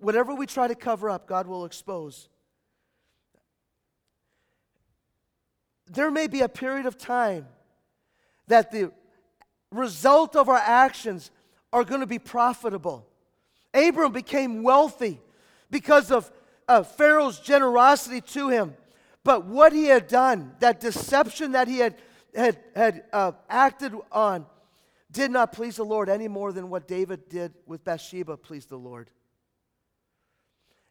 Whatever 0.00 0.34
we 0.34 0.46
try 0.46 0.68
to 0.68 0.74
cover 0.74 1.08
up, 1.08 1.26
God 1.26 1.46
will 1.46 1.64
expose. 1.64 2.28
There 5.90 6.10
may 6.10 6.26
be 6.26 6.40
a 6.40 6.48
period 6.48 6.86
of 6.86 6.98
time 6.98 7.46
that 8.48 8.70
the 8.70 8.92
result 9.72 10.36
of 10.36 10.48
our 10.48 10.56
actions 10.56 11.30
are 11.72 11.84
going 11.84 12.00
to 12.00 12.06
be 12.06 12.18
profitable. 12.18 13.06
Abram 13.74 14.12
became 14.12 14.62
wealthy 14.62 15.20
because 15.70 16.10
of 16.10 16.30
uh, 16.68 16.82
Pharaoh's 16.82 17.38
generosity 17.38 18.20
to 18.20 18.48
him, 18.48 18.74
but 19.22 19.44
what 19.44 19.72
he 19.72 19.84
had 19.86 20.08
done, 20.08 20.52
that 20.60 20.80
deception 20.80 21.52
that 21.52 21.68
he 21.68 21.78
had, 21.78 21.96
had, 22.34 22.58
had 22.74 23.04
uh, 23.12 23.32
acted 23.48 23.92
on, 24.10 24.46
did 25.12 25.30
not 25.30 25.52
please 25.52 25.76
the 25.76 25.84
Lord 25.84 26.08
any 26.08 26.28
more 26.28 26.52
than 26.52 26.68
what 26.68 26.88
David 26.88 27.28
did 27.28 27.54
with 27.66 27.84
Bathsheba 27.84 28.36
pleased 28.36 28.68
the 28.68 28.76
Lord. 28.76 29.10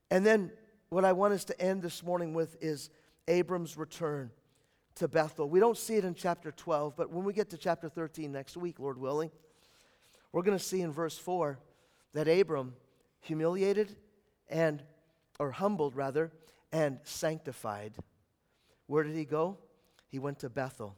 And 0.10 0.26
then 0.26 0.52
what 0.90 1.04
I 1.04 1.12
want 1.12 1.34
us 1.34 1.44
to 1.46 1.62
end 1.62 1.82
this 1.82 2.04
morning 2.04 2.34
with 2.34 2.56
is 2.62 2.90
Abram's 3.28 3.78
return 3.78 4.32
to 4.96 5.08
Bethel. 5.08 5.50
We 5.50 5.60
don't 5.60 5.78
see 5.78 5.96
it 5.96 6.06
in 6.06 6.16
chapter 6.16 6.52
12, 6.52 6.96
but 6.96 7.12
when 7.12 7.26
we 7.26 7.34
get 7.34 7.50
to 7.50 7.58
chapter 7.58 7.90
13 7.90 8.32
next 8.32 8.56
week, 8.58 8.80
Lord 8.80 8.98
willing, 8.98 9.30
we're 10.32 10.42
going 10.42 10.58
to 10.58 10.64
see 10.64 10.82
in 10.82 10.92
verse 10.92 11.18
4 11.18 11.60
that 12.14 12.28
Abram 12.28 12.74
humiliated 13.22 13.96
and, 14.50 14.82
or 15.40 15.52
humbled 15.52 15.96
rather, 15.96 16.32
and 16.72 17.00
sanctified. 17.04 17.94
Where 18.88 19.04
did 19.04 19.16
he 19.16 19.26
go? 19.26 19.58
He 20.08 20.20
went 20.20 20.40
to 20.40 20.50
Bethel, 20.50 20.96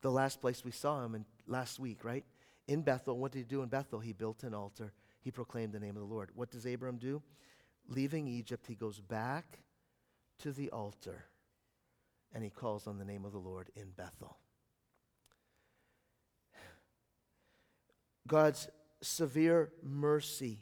the 0.00 0.10
last 0.10 0.40
place 0.40 0.64
we 0.64 0.72
saw 0.72 1.04
him 1.04 1.14
in 1.14 1.24
last 1.46 1.78
week, 1.78 2.04
right? 2.04 2.24
In 2.66 2.82
Bethel. 2.82 3.18
What 3.18 3.32
did 3.32 3.38
he 3.40 3.44
do 3.44 3.62
in 3.62 3.68
Bethel? 3.68 4.00
He 4.00 4.12
built 4.12 4.42
an 4.42 4.54
altar. 4.54 4.92
He 5.20 5.30
proclaimed 5.30 5.72
the 5.72 5.80
name 5.80 5.96
of 5.96 6.02
the 6.08 6.14
Lord. 6.14 6.30
What 6.34 6.50
does 6.50 6.66
Abram 6.66 6.96
do? 6.96 7.22
Leaving 7.88 8.26
Egypt, 8.26 8.66
he 8.66 8.74
goes 8.74 9.00
back 9.00 9.60
to 10.38 10.52
the 10.52 10.70
altar 10.70 11.26
and 12.34 12.42
he 12.42 12.50
calls 12.50 12.86
on 12.86 12.98
the 12.98 13.04
name 13.04 13.24
of 13.24 13.32
the 13.32 13.38
Lord 13.38 13.70
in 13.76 13.90
Bethel. 13.96 14.36
God's 18.26 18.68
severe 19.00 19.70
mercy 19.82 20.58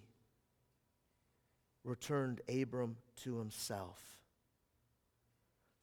returned 1.85 2.41
Abram 2.49 2.97
to 3.23 3.39
himself. 3.39 4.01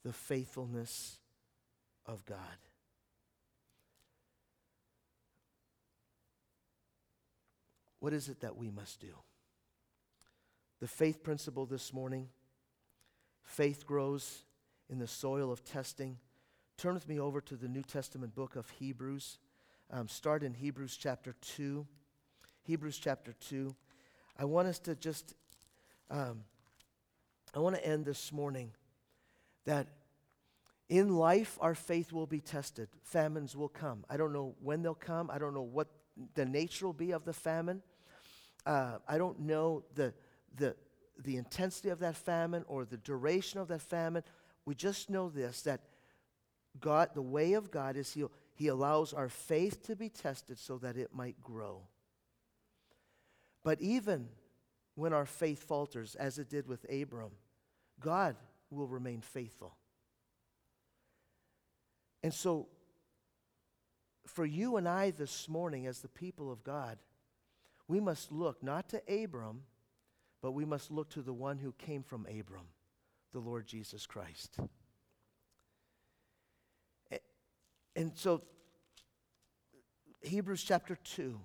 The 0.03 0.13
faithfulness 0.13 1.19
of 2.05 2.25
God. 2.25 2.37
What 7.99 8.13
is 8.13 8.29
it 8.29 8.41
that 8.41 8.55
we 8.55 8.69
must 8.69 9.01
do? 9.01 9.13
The 10.79 10.87
faith 10.87 11.21
principle 11.21 11.65
this 11.65 11.93
morning 11.93 12.29
faith 13.43 13.85
grows 13.85 14.43
in 14.89 14.99
the 14.99 15.07
soil 15.07 15.51
of 15.51 15.63
testing. 15.63 16.17
Turn 16.77 16.93
with 16.93 17.07
me 17.07 17.19
over 17.19 17.41
to 17.41 17.55
the 17.55 17.67
New 17.67 17.83
Testament 17.83 18.33
book 18.33 18.55
of 18.55 18.69
Hebrews. 18.71 19.37
Um, 19.91 20.07
start 20.07 20.43
in 20.43 20.53
Hebrews 20.53 20.97
chapter 20.97 21.35
2. 21.41 21.85
Hebrews 22.63 22.97
chapter 22.97 23.33
2. 23.33 23.75
I 24.37 24.45
want 24.45 24.67
us 24.67 24.79
to 24.79 24.95
just, 24.95 25.35
um, 26.09 26.43
I 27.53 27.59
want 27.59 27.75
to 27.75 27.85
end 27.85 28.05
this 28.05 28.31
morning 28.31 28.71
that 29.65 29.87
in 30.87 31.15
life 31.15 31.57
our 31.61 31.75
faith 31.75 32.11
will 32.11 32.27
be 32.27 32.39
tested. 32.39 32.89
Famines 33.03 33.55
will 33.55 33.69
come. 33.69 34.05
I 34.09 34.17
don't 34.17 34.33
know 34.33 34.55
when 34.61 34.81
they'll 34.81 34.95
come. 34.95 35.29
I 35.29 35.37
don't 35.37 35.53
know 35.53 35.61
what 35.61 35.87
the 36.33 36.45
nature 36.45 36.85
will 36.85 36.93
be 36.93 37.11
of 37.11 37.25
the 37.25 37.33
famine. 37.33 37.81
Uh, 38.65 38.97
I 39.07 39.17
don't 39.17 39.41
know 39.41 39.83
the, 39.95 40.13
the, 40.55 40.75
the 41.23 41.37
intensity 41.37 41.89
of 41.89 41.99
that 41.99 42.15
famine 42.15 42.63
or 42.67 42.85
the 42.85 42.97
duration 42.97 43.59
of 43.59 43.67
that 43.67 43.81
famine. 43.81 44.23
We 44.69 44.75
just 44.75 45.09
know 45.09 45.29
this 45.29 45.63
that 45.63 45.81
God, 46.79 47.09
the 47.15 47.23
way 47.23 47.53
of 47.53 47.71
God 47.71 47.97
is 47.97 48.13
He, 48.13 48.23
he 48.53 48.67
allows 48.67 49.13
our 49.13 49.27
faith 49.27 49.81
to 49.87 49.95
be 49.95 50.09
tested 50.09 50.59
so 50.59 50.77
that 50.77 50.95
it 50.95 51.09
might 51.11 51.41
grow. 51.41 51.87
But 53.63 53.81
even 53.81 54.27
when 54.93 55.11
our 55.11 55.25
faith 55.25 55.63
falters, 55.63 56.13
as 56.13 56.37
it 56.37 56.51
did 56.51 56.67
with 56.67 56.85
Abram, 56.87 57.31
God 57.99 58.35
will 58.69 58.85
remain 58.85 59.21
faithful. 59.21 59.75
And 62.21 62.31
so, 62.31 62.67
for 64.27 64.45
you 64.45 64.77
and 64.77 64.87
I 64.87 65.09
this 65.09 65.49
morning, 65.49 65.87
as 65.87 66.01
the 66.01 66.09
people 66.09 66.51
of 66.51 66.63
God, 66.63 66.99
we 67.87 67.99
must 67.99 68.31
look 68.31 68.61
not 68.61 68.87
to 68.89 69.01
Abram, 69.11 69.63
but 70.43 70.51
we 70.51 70.63
must 70.63 70.91
look 70.91 71.09
to 71.09 71.23
the 71.23 71.33
one 71.33 71.57
who 71.57 71.71
came 71.71 72.03
from 72.03 72.27
Abram 72.27 72.67
the 73.31 73.39
Lord 73.39 73.67
Jesus 73.67 74.05
Christ. 74.05 74.57
And 77.99 78.13
so, 78.15 78.41
Hebrews 80.21 80.63
chapter 80.63 80.95
2. 81.03 81.37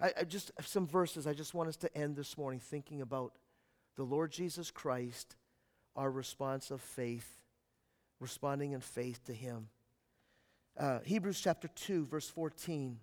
I, 0.00 0.12
I 0.20 0.24
just 0.24 0.50
some 0.60 0.88
verses 0.88 1.26
I 1.26 1.34
just 1.34 1.54
want 1.54 1.68
us 1.68 1.76
to 1.78 1.96
end 1.96 2.16
this 2.16 2.36
morning 2.36 2.58
thinking 2.58 3.00
about 3.00 3.32
the 3.94 4.02
Lord 4.02 4.32
Jesus 4.32 4.72
Christ, 4.72 5.36
our 5.94 6.10
response 6.10 6.70
of 6.72 6.80
faith, 6.80 7.40
responding 8.20 8.72
in 8.72 8.80
faith 8.80 9.24
to 9.26 9.32
Him. 9.32 9.68
Uh, 10.76 10.98
Hebrews 11.04 11.40
chapter 11.40 11.68
2, 11.68 12.06
verse 12.06 12.28
14. 12.28 12.98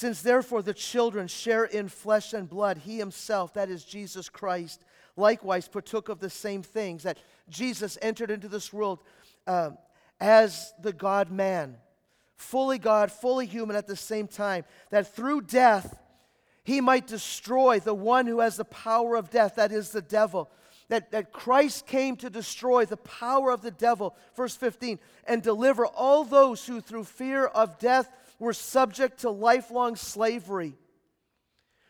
Since 0.00 0.22
therefore 0.22 0.62
the 0.62 0.72
children 0.72 1.28
share 1.28 1.66
in 1.66 1.90
flesh 1.90 2.32
and 2.32 2.48
blood, 2.48 2.78
He 2.78 2.96
Himself, 2.96 3.52
that 3.52 3.68
is 3.68 3.84
Jesus 3.84 4.30
Christ, 4.30 4.82
likewise 5.14 5.68
partook 5.68 6.08
of 6.08 6.20
the 6.20 6.30
same 6.30 6.62
things, 6.62 7.02
that 7.02 7.18
Jesus 7.50 7.98
entered 8.00 8.30
into 8.30 8.48
this 8.48 8.72
world 8.72 9.00
uh, 9.46 9.72
as 10.18 10.72
the 10.80 10.94
God 10.94 11.30
man, 11.30 11.76
fully 12.34 12.78
God, 12.78 13.12
fully 13.12 13.44
human 13.44 13.76
at 13.76 13.86
the 13.86 13.94
same 13.94 14.26
time, 14.26 14.64
that 14.88 15.14
through 15.14 15.42
death 15.42 16.00
he 16.64 16.80
might 16.80 17.06
destroy 17.06 17.78
the 17.78 17.92
one 17.92 18.26
who 18.26 18.40
has 18.40 18.56
the 18.56 18.64
power 18.64 19.16
of 19.16 19.28
death, 19.28 19.56
that 19.56 19.70
is 19.70 19.90
the 19.90 20.00
devil. 20.00 20.50
That, 20.88 21.10
that 21.10 21.30
Christ 21.30 21.86
came 21.86 22.16
to 22.16 22.30
destroy 22.30 22.86
the 22.86 22.96
power 22.96 23.50
of 23.50 23.60
the 23.60 23.70
devil, 23.70 24.16
verse 24.34 24.56
15, 24.56 24.98
and 25.26 25.42
deliver 25.42 25.84
all 25.84 26.24
those 26.24 26.66
who 26.66 26.80
through 26.80 27.04
fear 27.04 27.44
of 27.44 27.78
death 27.78 28.10
were 28.40 28.54
subject 28.54 29.20
to 29.20 29.30
lifelong 29.30 29.94
slavery. 29.94 30.74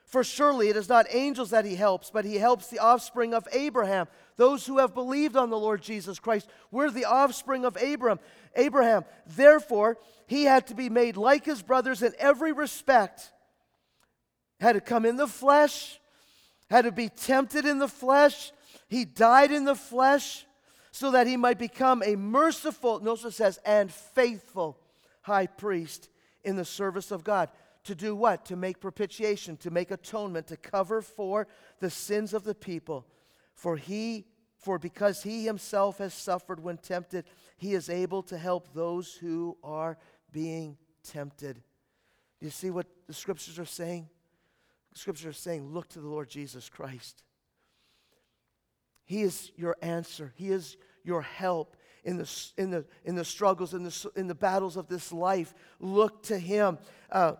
For 0.05 0.25
surely 0.25 0.69
it 0.69 0.77
is 0.77 0.89
not 0.89 1.07
angels 1.09 1.51
that 1.51 1.65
he 1.65 1.77
helps, 1.77 2.11
but 2.11 2.25
he 2.25 2.35
helps 2.35 2.67
the 2.67 2.81
offspring 2.81 3.33
of 3.33 3.47
Abraham, 3.53 4.09
those 4.37 4.67
who 4.67 4.79
have 4.79 4.93
believed 4.93 5.37
on 5.37 5.51
the 5.51 5.59
Lord 5.59 5.81
Jesus 5.81 6.19
Christ. 6.19 6.51
We're 6.73 6.91
the 6.91 7.05
offspring 7.05 7.65
of 7.65 7.79
Abraham. 7.81 8.19
Abraham. 8.57 9.05
Therefore, 9.25 9.99
he 10.27 10.43
had 10.43 10.67
to 10.67 10.75
be 10.75 10.89
made 10.89 11.17
like 11.17 11.45
his 11.45 11.63
brothers 11.63 12.03
in 12.03 12.13
every 12.19 12.53
respect. 12.53 13.31
Had 14.59 14.73
to 14.73 14.81
come 14.81 15.07
in 15.07 15.17
the 15.17 15.29
flesh, 15.29 16.01
had 16.69 16.83
to 16.83 16.93
be 16.93 17.09
tempted 17.09 17.65
in 17.65 17.79
the 17.79 17.89
flesh. 17.89 18.51
He 18.89 19.05
died 19.05 19.53
in 19.53 19.65
the 19.65 19.77
flesh 19.77 20.45
so 20.91 21.13
that 21.13 21.29
he 21.29 21.37
might 21.37 21.59
become 21.59 22.03
a 22.05 22.17
merciful, 22.17 22.99
notice 22.99 23.25
it 23.27 23.31
says, 23.35 23.61
and 23.65 23.93
faithful 23.93 24.77
high 25.23 25.47
priest 25.47 26.09
in 26.45 26.57
the 26.57 26.65
service 26.65 27.11
of 27.11 27.25
God 27.25 27.51
to 27.85 27.95
do 27.95 28.15
what? 28.15 28.45
To 28.47 28.57
make 28.57 28.81
propitiation, 28.81 29.57
to 29.59 29.71
make 29.71 29.91
atonement, 29.91 30.47
to 30.49 30.57
cover 30.57 31.01
for 31.03 31.47
the 31.81 31.91
sins 31.91 32.35
of 32.35 32.45
the 32.45 32.55
people. 32.55 33.07
For 33.55 33.77
he 33.77 34.27
for 34.61 34.79
because 34.79 35.23
he 35.23 35.47
himself 35.47 35.99
has 35.99 36.13
suffered 36.13 36.63
when 36.63 36.77
tempted, 36.77 37.25
he 37.57 37.73
is 37.73 37.89
able 37.89 38.23
to 38.25 38.37
help 38.37 38.75
those 38.75 39.15
who 39.15 39.57
are 39.65 39.97
being 40.33 40.77
tempted. 41.03 41.55
Do 41.55 42.47
you 42.47 42.51
see 42.51 42.71
what 42.71 42.87
the 43.07 43.15
scriptures 43.15 43.59
are 43.59 43.65
saying? 43.65 44.09
The 44.93 44.99
scriptures 44.99 45.27
are 45.27 45.33
saying, 45.33 45.73
look 45.73 45.89
to 45.91 46.01
the 46.01 46.09
Lord 46.09 46.29
Jesus 46.29 46.69
Christ. 46.69 47.23
He 49.07 49.23
is 49.23 49.51
your 49.57 49.77
answer. 49.81 50.33
He 50.37 50.51
is 50.51 50.77
your 51.05 51.23
help 51.23 51.75
in 52.05 52.17
the, 52.17 52.51
in 52.57 52.71
the, 52.71 52.85
in 53.05 53.15
the 53.15 53.25
struggles, 53.25 53.75
in 53.75 53.83
the, 53.83 54.11
in 54.17 54.27
the 54.27 54.35
battles 54.35 54.77
of 54.77 54.89
this 54.89 55.13
life. 55.13 55.55
Look 55.79 56.23
to 56.25 56.39
Him. 56.39 56.79
Uh, 57.11 57.35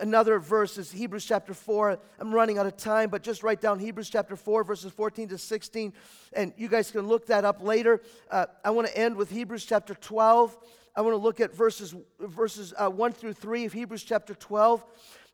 another 0.00 0.38
verse 0.38 0.78
is 0.78 0.90
Hebrews 0.90 1.24
chapter 1.24 1.54
4. 1.54 1.98
I'm 2.18 2.34
running 2.34 2.58
out 2.58 2.66
of 2.66 2.76
time, 2.76 3.10
but 3.10 3.22
just 3.22 3.42
write 3.42 3.60
down 3.60 3.78
Hebrews 3.78 4.10
chapter 4.10 4.36
4, 4.36 4.64
verses 4.64 4.92
14 4.92 5.28
to 5.28 5.38
16, 5.38 5.92
and 6.32 6.52
you 6.56 6.68
guys 6.68 6.90
can 6.90 7.06
look 7.06 7.26
that 7.26 7.44
up 7.44 7.62
later. 7.62 8.00
Uh, 8.30 8.46
I 8.64 8.70
want 8.70 8.88
to 8.88 8.96
end 8.96 9.16
with 9.16 9.30
Hebrews 9.30 9.64
chapter 9.64 9.94
12. 9.94 10.56
I 10.96 11.00
want 11.00 11.14
to 11.14 11.18
look 11.18 11.40
at 11.40 11.54
verses, 11.54 11.94
verses 12.20 12.72
uh, 12.76 12.88
1 12.88 13.12
through 13.12 13.32
3 13.32 13.64
of 13.64 13.72
Hebrews 13.72 14.04
chapter 14.04 14.34
12. 14.34 14.84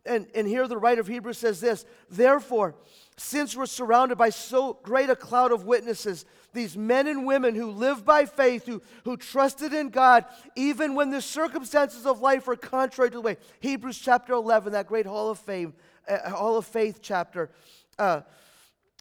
And, 0.07 0.27
and 0.35 0.47
here 0.47 0.67
the 0.67 0.79
writer 0.79 1.01
of 1.01 1.07
Hebrews 1.07 1.39
says 1.39 1.61
this 1.61 1.85
Therefore, 2.09 2.75
since 3.17 3.55
we're 3.55 3.67
surrounded 3.67 4.17
by 4.17 4.31
so 4.31 4.79
great 4.83 5.11
a 5.11 5.17
cloud 5.17 5.53
of 5.53 5.65
witnesses, 5.65 6.25
these 6.53 6.77
men 6.77 7.07
and 7.07 7.27
women 7.27 7.55
who 7.55 7.71
live 7.71 8.05
by 8.05 8.25
faith, 8.25 8.67
who, 8.67 8.81
who 9.05 9.17
trusted 9.17 9.73
in 9.73 9.91
God, 9.91 10.25
even 10.57 10.95
when 10.95 11.11
the 11.11 11.21
circumstances 11.21 12.07
of 12.07 12.21
life 12.21 12.49
are 12.49 12.57
contrary 12.57 13.11
to 13.11 13.17
the 13.17 13.21
way. 13.21 13.37
Hebrews 13.61 13.99
chapter 13.99 14.33
11, 14.33 14.73
that 14.73 14.87
great 14.87 15.07
Hall 15.07 15.31
of 15.31 15.39
Fame, 15.39 15.75
uh, 16.09 16.31
Hall 16.31 16.57
of 16.57 16.67
Faith 16.67 17.01
chapter. 17.03 17.51
Uh, 17.99 18.23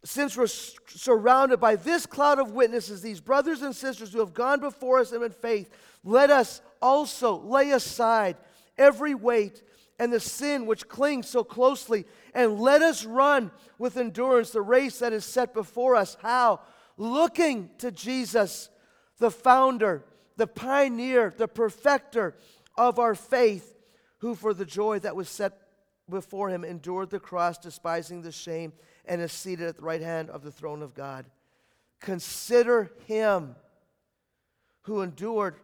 since 0.03 0.37
we're 0.37 0.47
surrounded 0.47 1.59
by 1.59 1.75
this 1.75 2.05
cloud 2.05 2.39
of 2.39 2.51
witnesses, 2.51 3.01
these 3.01 3.19
brothers 3.19 3.61
and 3.61 3.75
sisters 3.75 4.13
who 4.13 4.19
have 4.19 4.33
gone 4.33 4.59
before 4.59 4.99
us 4.99 5.11
in 5.11 5.29
faith, 5.31 5.69
let 6.03 6.29
us 6.29 6.61
also 6.81 7.37
lay 7.37 7.71
aside 7.71 8.37
every 8.79 9.13
weight 9.13 9.61
and 9.99 10.11
the 10.11 10.19
sin 10.19 10.65
which 10.65 10.87
clings 10.87 11.27
so 11.27 11.43
closely, 11.43 12.05
and 12.33 12.59
let 12.59 12.81
us 12.81 13.05
run 13.05 13.51
with 13.77 13.97
endurance 13.97 14.49
the 14.49 14.61
race 14.61 14.99
that 14.99 15.13
is 15.13 15.25
set 15.25 15.53
before 15.53 15.95
us. 15.95 16.15
How? 16.21 16.61
Looking 16.97 17.69
to 17.79 17.91
Jesus, 17.91 18.69
the 19.17 19.29
founder, 19.29 20.05
the 20.37 20.47
pioneer, 20.47 21.33
the 21.37 21.49
perfecter 21.49 22.35
of 22.77 22.97
our 22.97 23.13
faith, 23.13 23.75
who 24.19 24.35
for 24.35 24.53
the 24.53 24.65
joy 24.65 24.99
that 24.99 25.15
was 25.15 25.29
set 25.29 25.59
before 26.09 26.49
him 26.49 26.63
endured 26.63 27.09
the 27.09 27.19
cross, 27.19 27.57
despising 27.57 28.21
the 28.21 28.31
shame, 28.31 28.73
and 29.05 29.21
is 29.21 29.31
seated 29.31 29.67
at 29.67 29.75
the 29.75 29.83
right 29.83 30.01
hand 30.01 30.29
of 30.29 30.43
the 30.43 30.51
throne 30.51 30.81
of 30.81 30.93
God. 30.93 31.25
Consider 31.99 32.91
him 33.05 33.55
who 34.83 35.01
endured 35.01 35.55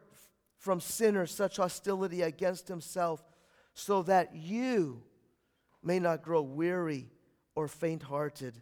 from 0.66 0.82
sinners 0.82 1.30
such 1.30 1.58
hostility 1.58 2.24
against 2.24 2.68
himself, 2.68 3.24
so 3.76 4.02
that 4.02 4.34
you 4.34 5.04
may 5.84 6.00
not 6.00 6.24
grow 6.24 6.42
weary 6.42 7.08
or 7.54 7.68
faint 7.68 8.02
hearted. 8.02 8.60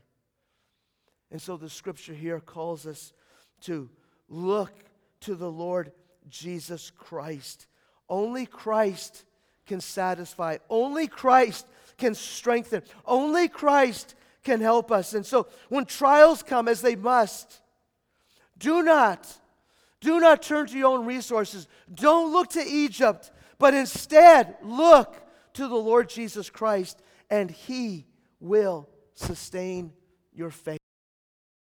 And 1.31 1.41
so 1.41 1.55
the 1.55 1.69
scripture 1.69 2.13
here 2.13 2.41
calls 2.41 2.85
us 2.85 3.13
to 3.61 3.89
look 4.27 4.73
to 5.21 5.33
the 5.33 5.49
Lord 5.49 5.93
Jesus 6.27 6.91
Christ. 6.91 7.67
Only 8.09 8.47
Christ 8.47 9.23
can 9.65 9.79
satisfy, 9.79 10.57
only 10.69 11.07
Christ 11.07 11.65
can 11.97 12.15
strengthen, 12.15 12.83
only 13.05 13.47
Christ 13.47 14.13
can 14.43 14.59
help 14.59 14.91
us. 14.91 15.13
And 15.13 15.25
so 15.25 15.47
when 15.69 15.85
trials 15.85 16.43
come, 16.43 16.67
as 16.67 16.81
they 16.81 16.97
must, 16.97 17.61
do 18.57 18.83
not, 18.83 19.25
do 20.03 20.19
not 20.19 20.41
turn 20.41 20.67
to 20.67 20.77
your 20.77 20.97
own 20.97 21.05
resources. 21.05 21.67
Don't 21.93 22.33
look 22.33 22.49
to 22.51 22.61
Egypt, 22.61 23.31
but 23.57 23.73
instead 23.73 24.57
look 24.61 25.15
to 25.53 25.67
the 25.67 25.75
Lord 25.75 26.09
Jesus 26.09 26.49
Christ, 26.49 27.01
and 27.29 27.49
He 27.49 28.05
will 28.41 28.89
sustain 29.15 29.93
your 30.33 30.49
faith. 30.49 30.82